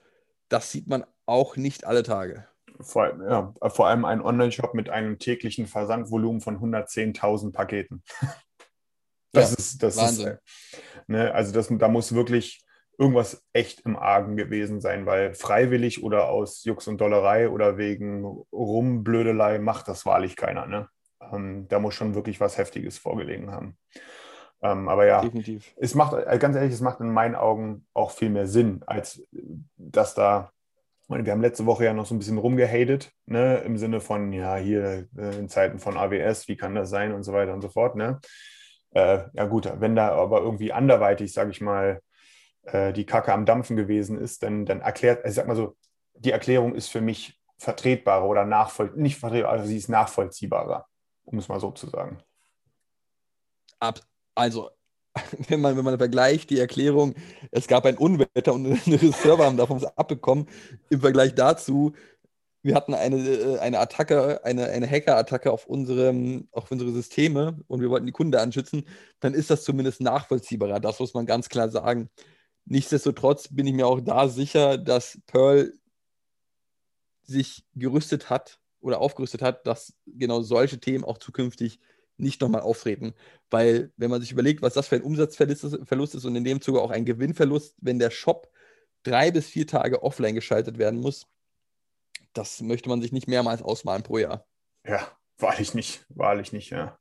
das 0.47 0.71
sieht 0.71 0.87
man 0.87 1.05
auch 1.25 1.57
nicht 1.57 1.85
alle 1.85 2.03
Tage. 2.03 2.47
Vor, 2.81 3.03
allem- 3.03 3.21
ja, 3.21 3.53
vor 3.69 3.87
allem 3.87 4.05
ein 4.05 4.21
Online-Shop 4.21 4.73
mit 4.73 4.89
einem 4.89 5.19
täglichen 5.19 5.67
Versandvolumen 5.67 6.41
von 6.41 6.59
110.000 6.59 7.53
Paketen. 7.53 8.03
Das 9.31 9.51
Ja, 9.51 9.57
ist, 9.57 9.83
das 9.83 9.97
Wahnsinn. 9.97 10.27
ist, 10.27 10.73
äh, 10.73 10.81
ne, 11.05 11.33
also 11.35 11.53
das, 11.53 11.67
da 11.69 11.87
muss 11.87 12.15
wirklich 12.15 12.65
irgendwas 12.97 13.45
echt 13.53 13.81
im 13.81 13.95
Argen 13.95 14.35
gewesen 14.37 14.81
sein, 14.81 15.05
weil 15.05 15.35
freiwillig 15.35 16.01
oder 16.03 16.29
aus 16.29 16.63
Jux 16.63 16.87
und 16.87 16.99
Dollerei 16.99 17.47
oder 17.49 17.77
wegen 17.77 18.25
Rumblödelei 18.51 19.59
macht 19.59 19.87
das 19.87 20.07
wahrlich 20.07 20.35
keiner. 20.35 20.65
Ne? 20.65 20.89
Ähm, 21.31 21.67
da 21.67 21.77
muss 21.79 21.93
schon 21.93 22.15
wirklich 22.15 22.39
was 22.39 22.57
Heftiges 22.57 22.97
vorgelegen 22.97 23.51
haben. 23.51 23.77
Ähm, 24.61 24.89
aber 24.89 25.05
ja, 25.05 25.21
Definitiv. 25.21 25.73
es 25.77 25.93
macht, 25.93 26.13
äh, 26.13 26.37
ganz 26.39 26.55
ehrlich, 26.55 26.73
es 26.73 26.81
macht 26.81 26.99
in 26.99 27.13
meinen 27.13 27.35
Augen 27.35 27.85
auch 27.93 28.09
viel 28.11 28.29
mehr 28.31 28.47
Sinn, 28.47 28.81
als 28.87 29.19
äh, 29.31 29.41
dass 29.77 30.15
da 30.15 30.51
meine, 31.09 31.25
wir 31.25 31.33
haben 31.33 31.41
letzte 31.41 31.65
Woche 31.65 31.85
ja 31.85 31.93
noch 31.93 32.05
so 32.05 32.15
ein 32.15 32.19
bisschen 32.19 32.37
rumgehatet, 32.37 33.11
ne, 33.25 33.57
im 33.59 33.77
Sinne 33.77 33.99
von, 33.99 34.31
ja, 34.31 34.55
hier 34.55 35.07
äh, 35.17 35.37
in 35.37 35.49
Zeiten 35.49 35.79
von 35.79 35.97
AWS, 35.97 36.47
wie 36.47 36.55
kann 36.55 36.75
das 36.75 36.89
sein 36.89 37.13
und 37.13 37.23
so 37.23 37.33
weiter 37.33 37.53
und 37.53 37.61
so 37.61 37.69
fort, 37.69 37.95
ne? 37.95 38.19
Äh, 38.91 39.23
ja 39.33 39.45
gut, 39.45 39.71
wenn 39.79 39.95
da 39.95 40.11
aber 40.11 40.41
irgendwie 40.41 40.71
anderweitig, 40.71 41.33
sage 41.33 41.51
ich 41.51 41.61
mal, 41.61 42.01
äh, 42.63 42.93
die 42.93 43.05
Kacke 43.05 43.33
am 43.33 43.45
Dampfen 43.45 43.75
gewesen 43.75 44.17
ist, 44.17 44.43
dann, 44.43 44.65
dann 44.65 44.81
erklärt, 44.81 45.25
ich 45.25 45.33
sag 45.33 45.47
mal 45.47 45.55
so, 45.55 45.75
die 46.13 46.31
Erklärung 46.31 46.75
ist 46.75 46.89
für 46.89 47.01
mich 47.01 47.39
vertretbarer 47.57 48.25
oder 48.25 48.45
nachvollziehbarer, 48.45 49.01
nicht 49.01 49.17
vertretbarer, 49.17 49.53
also 49.53 49.65
sie 49.65 49.77
ist 49.77 49.89
nachvollziehbarer, 49.89 50.87
um 51.25 51.37
es 51.37 51.47
mal 51.47 51.59
so 51.59 51.71
zu 51.71 51.87
sagen. 51.87 52.23
Ab, 53.79 53.99
also, 54.35 54.69
wenn 55.47 55.61
man, 55.61 55.77
wenn 55.77 55.85
man 55.85 55.97
vergleicht, 55.97 56.49
die 56.49 56.59
Erklärung, 56.59 57.15
es 57.51 57.67
gab 57.67 57.85
ein 57.85 57.97
Unwetter 57.97 58.53
und 58.53 58.65
unsere 58.85 59.11
Server 59.11 59.45
haben 59.45 59.57
davon 59.57 59.81
was 59.81 59.97
abbekommen, 59.97 60.47
im 60.89 61.01
Vergleich 61.01 61.35
dazu, 61.35 61.93
wir 62.61 62.75
hatten 62.75 62.93
eine, 62.93 63.17
äh, 63.17 63.59
eine 63.59 63.79
Attacke, 63.79 64.43
eine, 64.43 64.67
eine 64.67 64.87
Hacker-Attacke 64.87 65.51
auf, 65.51 65.67
auf 65.67 66.71
unsere 66.71 66.91
Systeme 66.91 67.59
und 67.67 67.81
wir 67.81 67.89
wollten 67.89 68.05
die 68.05 68.11
Kunden 68.11 68.35
anschützen, 68.35 68.85
dann 69.19 69.33
ist 69.33 69.49
das 69.49 69.63
zumindest 69.63 70.01
nachvollziehbarer. 70.01 70.79
Das 70.79 70.99
muss 70.99 71.13
man 71.13 71.25
ganz 71.25 71.49
klar 71.49 71.69
sagen. 71.69 72.09
Nichtsdestotrotz 72.65 73.47
bin 73.49 73.65
ich 73.65 73.73
mir 73.73 73.87
auch 73.87 74.01
da 74.01 74.27
sicher, 74.27 74.77
dass 74.77 75.19
Pearl 75.25 75.73
sich 77.23 77.65
gerüstet 77.75 78.29
hat 78.29 78.59
oder 78.81 78.99
aufgerüstet 78.99 79.41
hat, 79.41 79.65
dass 79.65 79.93
genau 80.05 80.41
solche 80.41 80.79
Themen 80.79 81.03
auch 81.03 81.17
zukünftig 81.17 81.79
nicht 82.19 82.41
nochmal 82.41 82.61
auftreten. 82.61 83.13
Weil, 83.49 83.91
wenn 83.97 84.09
man 84.09 84.21
sich 84.21 84.31
überlegt, 84.31 84.61
was 84.61 84.73
das 84.73 84.87
für 84.87 84.95
ein 84.95 85.03
Umsatzverlust 85.03 86.15
ist 86.15 86.25
und 86.25 86.35
in 86.35 86.43
dem 86.43 86.61
Zuge 86.61 86.81
auch 86.81 86.91
ein 86.91 87.05
Gewinnverlust, 87.05 87.75
wenn 87.81 87.99
der 87.99 88.11
Shop 88.11 88.51
drei 89.03 89.31
bis 89.31 89.47
vier 89.47 89.67
Tage 89.67 90.03
offline 90.03 90.35
geschaltet 90.35 90.77
werden 90.77 90.99
muss, 90.99 91.27
das 92.33 92.61
möchte 92.61 92.89
man 92.89 93.01
sich 93.01 93.11
nicht 93.11 93.27
mehrmals 93.27 93.61
ausmalen 93.61 94.03
pro 94.03 94.17
Jahr. 94.17 94.45
Ja, 94.85 95.07
wahrlich 95.37 95.73
nicht. 95.73 96.05
Wahrlich 96.09 96.53
nicht, 96.53 96.69
ja. 96.69 96.97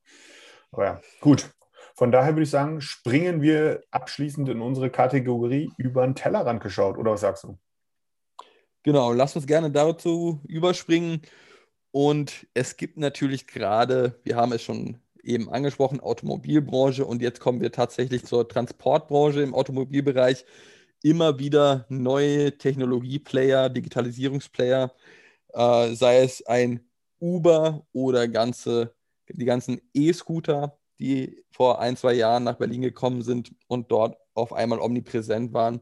Aber 0.70 0.84
ja, 0.84 1.00
gut. 1.20 1.50
Von 1.94 2.12
daher 2.12 2.34
würde 2.34 2.44
ich 2.44 2.50
sagen, 2.50 2.80
springen 2.80 3.42
wir 3.42 3.82
abschließend 3.90 4.48
in 4.48 4.60
unsere 4.60 4.88
Kategorie 4.88 5.72
über 5.78 6.04
den 6.04 6.14
Tellerrand 6.14 6.62
geschaut. 6.62 6.96
Oder 6.96 7.12
was 7.12 7.22
sagst 7.22 7.44
du? 7.44 7.58
Genau, 8.84 9.12
lass 9.12 9.34
uns 9.34 9.46
gerne 9.46 9.70
dazu 9.70 10.40
überspringen. 10.46 11.22
Und 11.90 12.46
es 12.54 12.76
gibt 12.76 12.98
natürlich 12.98 13.46
gerade, 13.46 14.20
wir 14.22 14.36
haben 14.36 14.52
es 14.52 14.62
schon 14.62 15.00
eben 15.28 15.50
angesprochen, 15.50 16.00
Automobilbranche 16.00 17.04
und 17.04 17.22
jetzt 17.22 17.40
kommen 17.40 17.60
wir 17.60 17.70
tatsächlich 17.72 18.24
zur 18.24 18.48
Transportbranche 18.48 19.42
im 19.42 19.54
Automobilbereich. 19.54 20.44
Immer 21.02 21.38
wieder 21.38 21.86
neue 21.88 22.58
Technologieplayer, 22.58 23.68
Digitalisierungsplayer, 23.68 24.92
äh, 25.52 25.94
sei 25.94 26.22
es 26.22 26.44
ein 26.46 26.80
Uber 27.20 27.86
oder 27.92 28.26
ganze, 28.28 28.94
die 29.28 29.44
ganzen 29.44 29.80
E-Scooter, 29.94 30.78
die 30.98 31.44
vor 31.50 31.80
ein, 31.80 31.96
zwei 31.96 32.14
Jahren 32.14 32.44
nach 32.44 32.56
Berlin 32.56 32.82
gekommen 32.82 33.22
sind 33.22 33.54
und 33.68 33.92
dort 33.92 34.16
auf 34.34 34.52
einmal 34.52 34.80
omnipräsent 34.80 35.52
waren. 35.52 35.80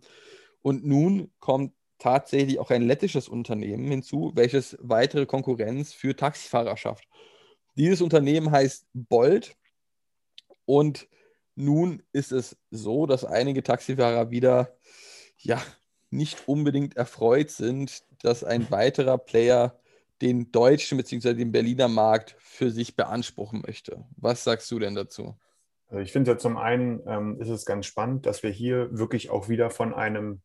Und 0.63 0.85
nun 0.85 1.31
kommt 1.39 1.73
tatsächlich 1.99 2.59
auch 2.59 2.71
ein 2.71 2.83
lettisches 2.83 3.29
Unternehmen 3.29 3.89
hinzu, 3.89 4.33
welches 4.35 4.77
weitere 4.81 5.27
Konkurrenz 5.27 5.93
für 5.93 6.15
Taxifahrer 6.17 6.77
schafft. 6.77 7.09
Dieses 7.77 8.01
Unternehmen 8.01 8.51
heißt 8.51 8.87
Bolt 8.95 9.57
und 10.65 11.09
nun 11.55 12.03
ist 12.13 12.33
es 12.33 12.57
so, 12.71 13.07
dass 13.07 13.25
einige 13.25 13.63
Taxifahrer 13.63 14.31
wieder 14.31 14.77
ja 15.39 15.63
nicht 16.11 16.49
unbedingt 16.49 16.97
erfreut 16.97 17.51
sind, 17.51 18.05
dass 18.23 18.45
ein 18.45 18.71
weiterer 18.71 19.19
Player 19.19 19.79
den 20.23 20.51
deutschen 20.53 20.97
bzw. 20.99 21.35
den 21.35 21.53
Berliner 21.53 21.89
Markt 21.89 22.37
für 22.39 22.71
sich 22.71 22.97
beanspruchen 22.97 23.63
möchte. 23.67 24.05
Was 24.17 24.45
sagst 24.45 24.71
du 24.71 24.79
denn 24.79 24.95
dazu? 24.95 25.37
Also 25.89 26.01
ich 26.01 26.13
finde 26.13 26.33
ja 26.33 26.39
zum 26.39 26.57
einen 26.57 27.03
ähm, 27.07 27.41
ist 27.41 27.49
es 27.49 27.67
ganz 27.67 27.87
spannend, 27.87 28.27
dass 28.27 28.43
wir 28.43 28.51
hier 28.51 28.89
wirklich 28.97 29.31
auch 29.31 29.49
wieder 29.49 29.71
von 29.71 29.95
einem 29.95 30.41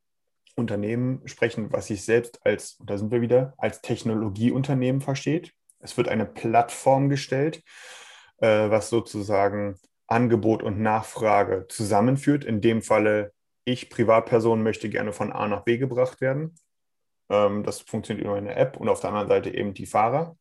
Unternehmen 0.55 1.21
sprechen, 1.25 1.71
was 1.71 1.87
sich 1.87 2.03
selbst 2.03 2.45
als, 2.45 2.77
da 2.85 2.97
sind 2.97 3.11
wir 3.11 3.21
wieder, 3.21 3.53
als 3.57 3.81
Technologieunternehmen 3.81 5.01
versteht. 5.01 5.53
Es 5.81 5.97
wird 5.97 6.07
eine 6.07 6.25
Plattform 6.25 7.09
gestellt, 7.09 7.63
äh, 8.37 8.69
was 8.69 8.89
sozusagen 8.89 9.79
Angebot 10.07 10.63
und 10.63 10.79
Nachfrage 10.79 11.67
zusammenführt. 11.69 12.43
In 12.43 12.61
dem 12.61 12.81
Falle, 12.81 13.33
ich, 13.65 13.89
Privatperson, 13.89 14.63
möchte 14.63 14.89
gerne 14.89 15.13
von 15.13 15.31
A 15.31 15.47
nach 15.47 15.63
B 15.63 15.77
gebracht 15.77 16.21
werden. 16.21 16.55
Ähm, 17.29 17.63
das 17.63 17.81
funktioniert 17.81 18.25
über 18.25 18.35
eine 18.35 18.55
App 18.55 18.77
und 18.77 18.89
auf 18.89 18.99
der 18.99 19.11
anderen 19.11 19.29
Seite 19.29 19.55
eben 19.55 19.73
die 19.73 19.85
Fahrer. 19.85 20.37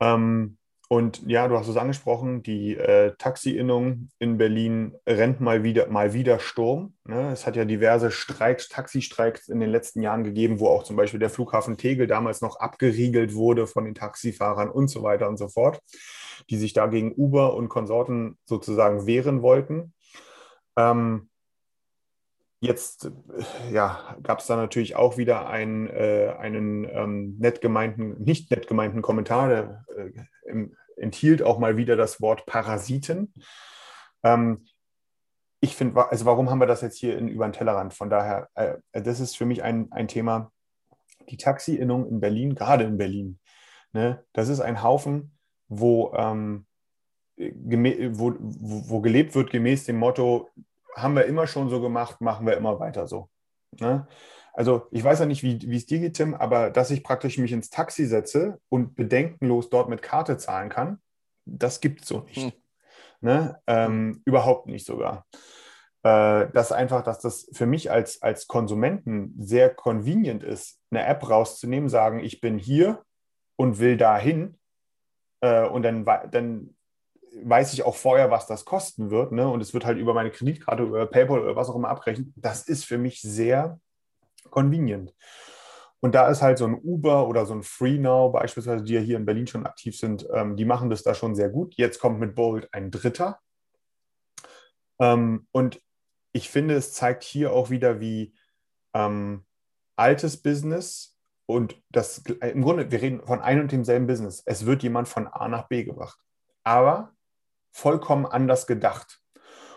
Ähm, 0.00 0.58
und 0.92 1.22
ja, 1.26 1.48
du 1.48 1.56
hast 1.56 1.68
es 1.68 1.78
angesprochen, 1.78 2.42
die 2.42 2.76
äh, 2.76 3.14
Taxi-Innung 3.16 4.10
in 4.18 4.36
Berlin 4.36 4.94
rennt 5.08 5.40
mal 5.40 5.64
wieder, 5.64 5.86
mal 5.86 6.12
wieder 6.12 6.38
Sturm. 6.38 6.92
Ne? 7.06 7.32
Es 7.32 7.46
hat 7.46 7.56
ja 7.56 7.64
diverse 7.64 8.10
Streiks, 8.10 8.68
Taxistreiks 8.68 9.48
in 9.48 9.58
den 9.58 9.70
letzten 9.70 10.02
Jahren 10.02 10.22
gegeben, 10.22 10.60
wo 10.60 10.68
auch 10.68 10.82
zum 10.82 10.96
Beispiel 10.96 11.18
der 11.18 11.30
Flughafen 11.30 11.78
Tegel 11.78 12.06
damals 12.06 12.42
noch 12.42 12.56
abgeriegelt 12.56 13.32
wurde 13.32 13.66
von 13.66 13.86
den 13.86 13.94
Taxifahrern 13.94 14.68
und 14.68 14.88
so 14.88 15.02
weiter 15.02 15.30
und 15.30 15.38
so 15.38 15.48
fort, 15.48 15.80
die 16.50 16.58
sich 16.58 16.74
da 16.74 16.88
gegen 16.88 17.14
Uber 17.16 17.54
und 17.54 17.70
Konsorten 17.70 18.36
sozusagen 18.44 19.06
wehren 19.06 19.40
wollten. 19.40 19.94
Ähm, 20.76 21.30
Jetzt 22.62 23.10
ja, 23.72 24.16
gab 24.22 24.38
es 24.38 24.46
da 24.46 24.54
natürlich 24.54 24.94
auch 24.94 25.16
wieder 25.16 25.48
einen, 25.48 25.88
äh, 25.88 26.32
einen 26.38 26.88
ähm, 26.88 27.36
nett 27.40 27.60
gemeinten, 27.60 28.22
nicht 28.22 28.52
nett 28.52 28.68
gemeinten 28.68 29.02
Kommentar, 29.02 29.48
der 29.48 29.84
äh, 29.96 30.10
im, 30.48 30.76
enthielt 31.02 31.42
auch 31.42 31.58
mal 31.58 31.76
wieder 31.76 31.96
das 31.96 32.20
Wort 32.20 32.46
Parasiten. 32.46 33.32
Ähm, 34.22 34.66
ich 35.60 35.76
finde, 35.76 36.10
also 36.10 36.24
warum 36.24 36.50
haben 36.50 36.60
wir 36.60 36.66
das 36.66 36.80
jetzt 36.80 36.98
hier 36.98 37.16
in, 37.18 37.28
über 37.28 37.46
den 37.46 37.52
Tellerrand? 37.52 37.94
Von 37.94 38.10
daher, 38.10 38.48
äh, 38.54 38.76
das 38.92 39.20
ist 39.20 39.36
für 39.36 39.44
mich 39.44 39.62
ein, 39.62 39.90
ein 39.92 40.08
Thema. 40.08 40.50
Die 41.28 41.36
Taxi-Innung 41.36 42.08
in 42.08 42.20
Berlin, 42.20 42.54
gerade 42.54 42.84
in 42.84 42.98
Berlin, 42.98 43.38
ne, 43.92 44.24
das 44.32 44.48
ist 44.48 44.60
ein 44.60 44.82
Haufen, 44.82 45.36
wo, 45.68 46.12
ähm, 46.14 46.66
wo, 47.36 48.34
wo, 48.38 49.00
gelebt 49.00 49.34
wird 49.34 49.50
gemäß 49.50 49.84
dem 49.84 49.98
Motto, 49.98 50.50
haben 50.96 51.14
wir 51.14 51.26
immer 51.26 51.46
schon 51.46 51.70
so 51.70 51.80
gemacht, 51.80 52.20
machen 52.20 52.46
wir 52.46 52.56
immer 52.56 52.80
weiter 52.80 53.06
so. 53.06 53.30
Ne? 53.80 54.06
Also 54.52 54.86
ich 54.90 55.02
weiß 55.02 55.20
ja 55.20 55.26
nicht, 55.26 55.42
wie, 55.42 55.76
es 55.76 55.86
dir 55.86 55.98
geht, 55.98 56.14
Tim, 56.14 56.34
aber 56.34 56.70
dass 56.70 56.90
ich 56.90 57.02
praktisch 57.02 57.38
mich 57.38 57.52
ins 57.52 57.70
Taxi 57.70 58.06
setze 58.06 58.60
und 58.68 58.94
bedenkenlos 58.94 59.70
dort 59.70 59.88
mit 59.88 60.02
Karte 60.02 60.36
zahlen 60.36 60.68
kann, 60.68 61.00
das 61.46 61.80
gibt 61.80 62.02
es 62.02 62.08
so 62.08 62.20
nicht. 62.20 62.36
Hm. 62.36 62.52
Ne? 63.20 63.60
Ähm, 63.66 63.86
hm. 63.86 64.22
Überhaupt 64.24 64.66
nicht 64.66 64.84
sogar. 64.84 65.26
Äh, 66.04 66.50
dass 66.52 66.72
einfach, 66.72 67.02
dass 67.02 67.20
das 67.20 67.48
für 67.52 67.66
mich 67.66 67.90
als, 67.90 68.20
als 68.22 68.48
Konsumenten 68.48 69.34
sehr 69.38 69.70
convenient 69.70 70.42
ist, 70.42 70.80
eine 70.90 71.06
App 71.06 71.28
rauszunehmen, 71.28 71.88
sagen, 71.88 72.18
ich 72.20 72.40
bin 72.40 72.58
hier 72.58 73.02
und 73.56 73.78
will 73.78 73.96
dahin. 73.96 74.58
Äh, 75.40 75.66
und 75.66 75.82
dann, 75.84 76.04
dann 76.04 76.74
weiß 77.42 77.72
ich 77.72 77.84
auch 77.84 77.94
vorher, 77.94 78.30
was 78.30 78.46
das 78.46 78.64
kosten 78.64 79.10
wird. 79.10 79.32
Ne? 79.32 79.48
Und 79.48 79.60
es 79.60 79.72
wird 79.72 79.86
halt 79.86 79.98
über 79.98 80.12
meine 80.12 80.30
Kreditkarte 80.30 80.86
oder 80.86 81.06
PayPal 81.06 81.40
oder 81.40 81.56
was 81.56 81.70
auch 81.70 81.76
immer 81.76 81.88
abrechnen. 81.88 82.34
Das 82.36 82.62
ist 82.64 82.84
für 82.84 82.98
mich 82.98 83.22
sehr 83.22 83.80
convenient. 84.52 85.12
Und 86.00 86.14
da 86.14 86.28
ist 86.28 86.42
halt 86.42 86.58
so 86.58 86.66
ein 86.66 86.74
Uber 86.74 87.28
oder 87.28 87.46
so 87.46 87.54
ein 87.54 87.62
FreeNow 87.62 88.32
beispielsweise, 88.32 88.84
die 88.84 88.94
ja 88.94 89.00
hier 89.00 89.16
in 89.16 89.24
Berlin 89.24 89.46
schon 89.46 89.66
aktiv 89.66 89.96
sind, 89.96 90.26
ähm, 90.32 90.56
die 90.56 90.64
machen 90.64 90.90
das 90.90 91.02
da 91.02 91.14
schon 91.14 91.34
sehr 91.34 91.48
gut. 91.48 91.74
Jetzt 91.76 92.00
kommt 92.00 92.18
mit 92.18 92.34
Bolt 92.34 92.68
ein 92.72 92.90
Dritter. 92.90 93.40
Ähm, 95.00 95.46
und 95.52 95.80
ich 96.32 96.50
finde, 96.50 96.74
es 96.74 96.92
zeigt 96.92 97.22
hier 97.22 97.52
auch 97.52 97.70
wieder, 97.70 98.00
wie 98.00 98.34
ähm, 98.94 99.44
altes 99.96 100.42
Business 100.42 101.16
und 101.46 101.80
das 101.90 102.18
im 102.18 102.62
Grunde, 102.62 102.90
wir 102.90 103.02
reden 103.02 103.24
von 103.26 103.40
einem 103.40 103.62
und 103.62 103.72
demselben 103.72 104.06
Business. 104.06 104.42
Es 104.44 104.66
wird 104.66 104.82
jemand 104.82 105.06
von 105.06 105.28
A 105.28 105.48
nach 105.48 105.68
B 105.68 105.84
gebracht. 105.84 106.18
Aber 106.64 107.12
vollkommen 107.72 108.26
anders 108.26 108.66
gedacht. 108.66 109.20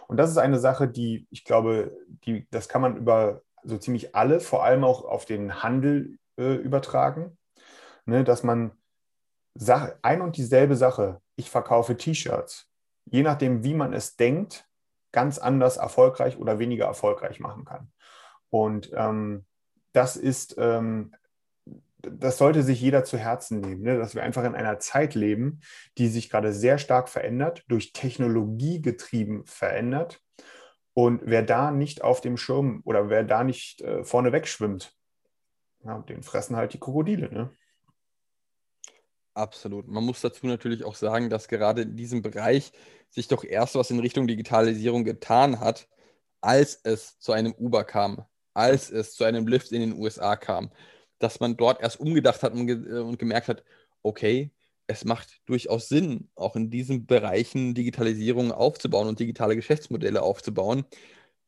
Und 0.07 0.17
das 0.17 0.29
ist 0.29 0.37
eine 0.37 0.59
Sache, 0.59 0.87
die 0.87 1.27
ich 1.31 1.43
glaube, 1.43 1.95
die, 2.25 2.47
das 2.51 2.69
kann 2.69 2.81
man 2.81 2.97
über 2.97 3.41
so 3.65 3.77
ziemlich 3.77 4.15
alle, 4.15 4.39
vor 4.39 4.63
allem 4.63 4.83
auch 4.83 5.03
auf 5.03 5.25
den 5.25 5.63
Handel 5.63 6.17
äh, 6.37 6.55
übertragen, 6.55 7.37
ne, 8.05 8.23
dass 8.23 8.43
man 8.43 8.71
Sache, 9.55 9.97
ein 10.01 10.21
und 10.21 10.37
dieselbe 10.37 10.75
Sache, 10.75 11.21
ich 11.35 11.49
verkaufe 11.49 11.97
T-Shirts, 11.97 12.69
je 13.05 13.23
nachdem, 13.23 13.63
wie 13.63 13.73
man 13.73 13.93
es 13.93 14.15
denkt, 14.15 14.67
ganz 15.11 15.37
anders 15.37 15.77
erfolgreich 15.77 16.37
oder 16.37 16.59
weniger 16.59 16.85
erfolgreich 16.85 17.39
machen 17.39 17.65
kann. 17.65 17.91
Und 18.49 18.91
ähm, 18.93 19.45
das 19.93 20.17
ist 20.17 20.55
ähm, 20.57 21.13
das 22.11 22.37
sollte 22.37 22.63
sich 22.63 22.81
jeder 22.81 23.03
zu 23.03 23.17
Herzen 23.17 23.59
nehmen, 23.59 23.81
ne? 23.81 23.97
dass 23.97 24.15
wir 24.15 24.23
einfach 24.23 24.43
in 24.43 24.55
einer 24.55 24.79
Zeit 24.79 25.15
leben, 25.15 25.61
die 25.97 26.07
sich 26.07 26.29
gerade 26.29 26.53
sehr 26.53 26.77
stark 26.77 27.09
verändert, 27.09 27.63
durch 27.67 27.93
Technologie 27.93 28.81
getrieben 28.81 29.43
verändert. 29.45 30.21
Und 30.95 31.21
wer 31.25 31.43
da 31.43 31.71
nicht 31.71 32.03
auf 32.03 32.21
dem 32.21 32.37
Schirm 32.37 32.81
oder 32.85 33.09
wer 33.09 33.23
da 33.25 33.43
nicht 33.43 33.81
äh, 33.81 34.05
vorne 34.05 34.31
wegschwimmt, 34.31 34.95
Ja, 35.83 35.99
den 35.99 36.23
fressen 36.23 36.55
halt 36.55 36.73
die 36.73 36.79
Krokodile, 36.79 37.29
ne? 37.31 37.51
Absolut. 39.33 39.89
Man 39.89 40.05
muss 40.05 40.21
dazu 40.21 40.47
natürlich 40.47 40.85
auch 40.85 40.95
sagen, 40.95 41.29
dass 41.29 41.49
gerade 41.49 41.81
in 41.81 41.97
diesem 41.97 42.21
Bereich 42.21 42.71
sich 43.09 43.27
doch 43.27 43.43
erst 43.43 43.75
was 43.75 43.91
in 43.91 43.99
Richtung 43.99 44.25
Digitalisierung 44.25 45.03
getan 45.03 45.59
hat, 45.59 45.89
als 46.39 46.79
es 46.83 47.19
zu 47.19 47.33
einem 47.33 47.53
Uber 47.53 47.83
kam, 47.83 48.23
als 48.53 48.89
es 48.89 49.13
zu 49.15 49.25
einem 49.25 49.47
Lift 49.47 49.73
in 49.73 49.81
den 49.81 49.99
USA 49.99 50.37
kam, 50.37 50.71
dass 51.19 51.41
man 51.41 51.57
dort 51.57 51.81
erst 51.81 51.99
umgedacht 51.99 52.41
hat 52.41 52.53
und, 52.53 52.67
ge 52.67 52.75
äh, 52.75 53.01
und 53.01 53.19
gemerkt 53.19 53.49
hat, 53.49 53.65
okay, 54.01 54.51
es 54.87 55.05
macht 55.05 55.41
durchaus 55.45 55.87
Sinn, 55.89 56.29
auch 56.35 56.55
in 56.55 56.69
diesen 56.69 57.05
Bereichen 57.05 57.73
Digitalisierung 57.73 58.51
aufzubauen 58.51 59.07
und 59.07 59.19
digitale 59.19 59.55
Geschäftsmodelle 59.55 60.21
aufzubauen. 60.21 60.85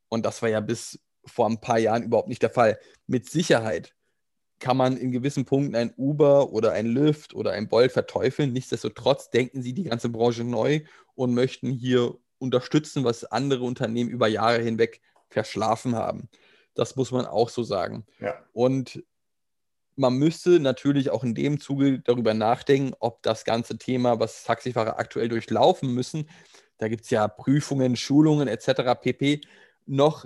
Und 0.08 0.26
das 0.26 0.42
war 0.42 0.48
ja 0.48 0.60
bis 0.60 1.00
vor 1.24 1.46
ein 1.48 1.60
paar 1.60 1.78
Jahren 1.78 2.02
überhaupt 2.02 2.28
nicht 2.28 2.42
der 2.42 2.50
Fall. 2.50 2.78
Mit 3.06 3.28
Sicherheit 3.28 3.94
kann 4.58 4.76
man 4.76 4.96
in 4.96 5.12
gewissen 5.12 5.44
Punkten 5.44 5.76
ein 5.76 5.92
Uber 5.96 6.52
oder 6.52 6.72
ein 6.72 6.86
Lyft 6.86 7.34
oder 7.34 7.52
ein 7.52 7.68
Bolt 7.68 7.92
verteufeln. 7.92 8.52
Nichtsdestotrotz 8.52 9.30
denken 9.30 9.62
sie 9.62 9.72
die 9.72 9.84
ganze 9.84 10.08
Branche 10.08 10.42
neu 10.42 10.80
und 11.14 11.34
möchten 11.34 11.70
hier 11.70 12.16
unterstützen, 12.38 13.04
was 13.04 13.24
andere 13.24 13.64
Unternehmen 13.64 14.10
über 14.10 14.26
Jahre 14.26 14.62
hinweg 14.62 15.00
verschlafen 15.28 15.94
haben. 15.94 16.28
Das 16.74 16.96
muss 16.96 17.10
man 17.10 17.26
auch 17.26 17.48
so 17.48 17.62
sagen. 17.62 18.04
Ja. 18.20 18.34
Und 18.52 19.02
man 19.98 20.14
müsste 20.14 20.60
natürlich 20.60 21.10
auch 21.10 21.24
in 21.24 21.34
dem 21.34 21.58
Zuge 21.60 22.00
darüber 22.00 22.32
nachdenken, 22.34 22.94
ob 23.00 23.22
das 23.22 23.44
ganze 23.44 23.76
Thema, 23.78 24.20
was 24.20 24.44
Taxifahrer 24.44 24.98
aktuell 24.98 25.28
durchlaufen 25.28 25.92
müssen, 25.92 26.28
da 26.78 26.88
gibt 26.88 27.04
es 27.04 27.10
ja 27.10 27.26
Prüfungen, 27.26 27.96
Schulungen 27.96 28.46
etc. 28.48 28.94
pp, 29.00 29.40
noch 29.86 30.24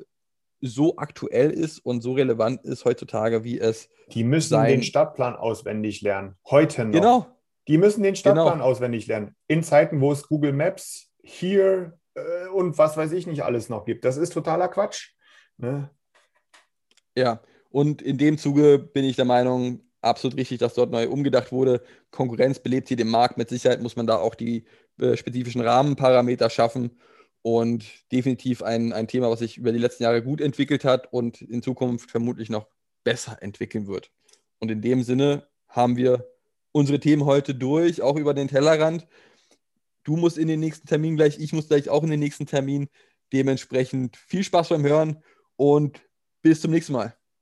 so 0.61 0.97
aktuell 0.97 1.51
ist 1.51 1.79
und 1.81 2.03
so 2.03 2.13
relevant 2.13 2.65
ist 2.65 2.85
heutzutage, 2.85 3.43
wie 3.43 3.59
es. 3.59 3.89
Die 4.13 4.23
müssen 4.23 4.51
sein- 4.51 4.71
den 4.71 4.83
Stadtplan 4.83 5.35
auswendig 5.35 6.03
lernen. 6.03 6.37
Heute 6.49 6.85
noch. 6.85 6.93
Genau, 6.93 7.27
Die 7.69 7.79
müssen 7.79 8.03
den 8.03 8.17
Stadtplan 8.17 8.55
Genau. 8.55 8.65
auswendig 8.65 9.07
lernen. 9.07 9.35
In 9.49 9.63
Zeiten, 9.63 10.01
wo 10.01 10.13
es 10.13 10.27
Google 10.29 10.53
Maps, 10.53 11.11
hier 11.23 11.99
äh, 12.15 12.49
und 12.49 12.77
was 12.77 12.97
weiß 12.97 13.13
ich 13.13 13.27
nicht 13.27 13.43
alles 13.45 13.69
noch 13.69 13.85
gibt. 13.87 14.05
Das 14.05 14.17
ist 14.17 14.33
totaler 14.35 14.69
Quatsch. 14.69 15.13
Ne? 15.57 15.89
ja. 17.17 17.41
Und 17.73 18.03
in 18.03 18.19
dem 18.19 18.39
Zuge 18.39 18.79
bin 18.79 19.05
ich 19.05 19.17
der 19.17 19.25
Meinung, 19.25 19.81
absolut 20.03 20.37
richtig, 20.37 20.59
dass 20.59 20.75
dort 20.75 20.91
neu 20.91 21.09
umgedacht 21.09 21.53
wurde. 21.53 21.83
Konkurrenz 22.11 22.59
belebt 22.59 22.89
hier 22.89 22.99
den 22.99 23.09
Markt. 23.09 23.39
Mit 23.39 23.49
Sicherheit 23.49 23.81
muss 23.81 23.97
man 23.97 24.07
da 24.07 24.19
auch 24.19 24.35
die 24.35 24.67
äh, 25.01 25.17
spezifischen 25.17 25.63
Rahmenparameter 25.63 26.51
schaffen. 26.51 26.91
Und 27.41 27.85
definitiv 28.13 28.63
ein, 28.63 28.93
ein 28.93 29.09
Thema, 29.09 29.31
was 29.31 29.41
sich 29.41 29.57
über 29.57 29.73
die 29.73 29.79
letzten 29.79 30.05
Jahre 30.05 30.23
gut 30.23 30.41
entwickelt 30.41 30.85
hat 30.85 31.13
und 31.13 31.41
in 31.41 31.63
Zukunft 31.63 32.11
vermutlich 32.11 32.51
noch 32.51 32.69
besser 33.03 33.39
entwickeln 33.41 33.89
wird. 33.89 34.13
Und 34.61 34.71
in 34.71 34.81
dem 34.81 35.03
Sinne 35.03 35.49
haben 35.67 35.97
wir 35.97 36.29
unsere 36.71 37.01
Themen 37.01 37.25
heute 37.25 37.55
durch, 37.55 38.01
auch 38.01 38.17
über 38.17 38.35
den 38.35 38.49
Tellerrand. 38.49 39.09
Du 40.05 40.17
musst 40.17 40.39
in 40.39 40.47
den 40.47 40.61
nächsten 40.61 40.87
Termin 40.87 41.17
gleich, 41.17 41.39
ich 41.41 41.53
muss 41.53 41.69
gleich 41.69 41.89
auch 41.89 42.05
in 42.05 42.11
den 42.11 42.21
nächsten 42.21 42.47
Termin. 42.47 42.89
Dementsprechend 43.33 44.17
viel 44.17 44.45
Spaß 44.45 44.69
beim 44.69 44.85
Hören 44.85 45.23
und 45.57 46.01
bis 46.43 46.61
zum 46.61 46.71
nächsten 46.71 46.93
Mal. 46.93 47.17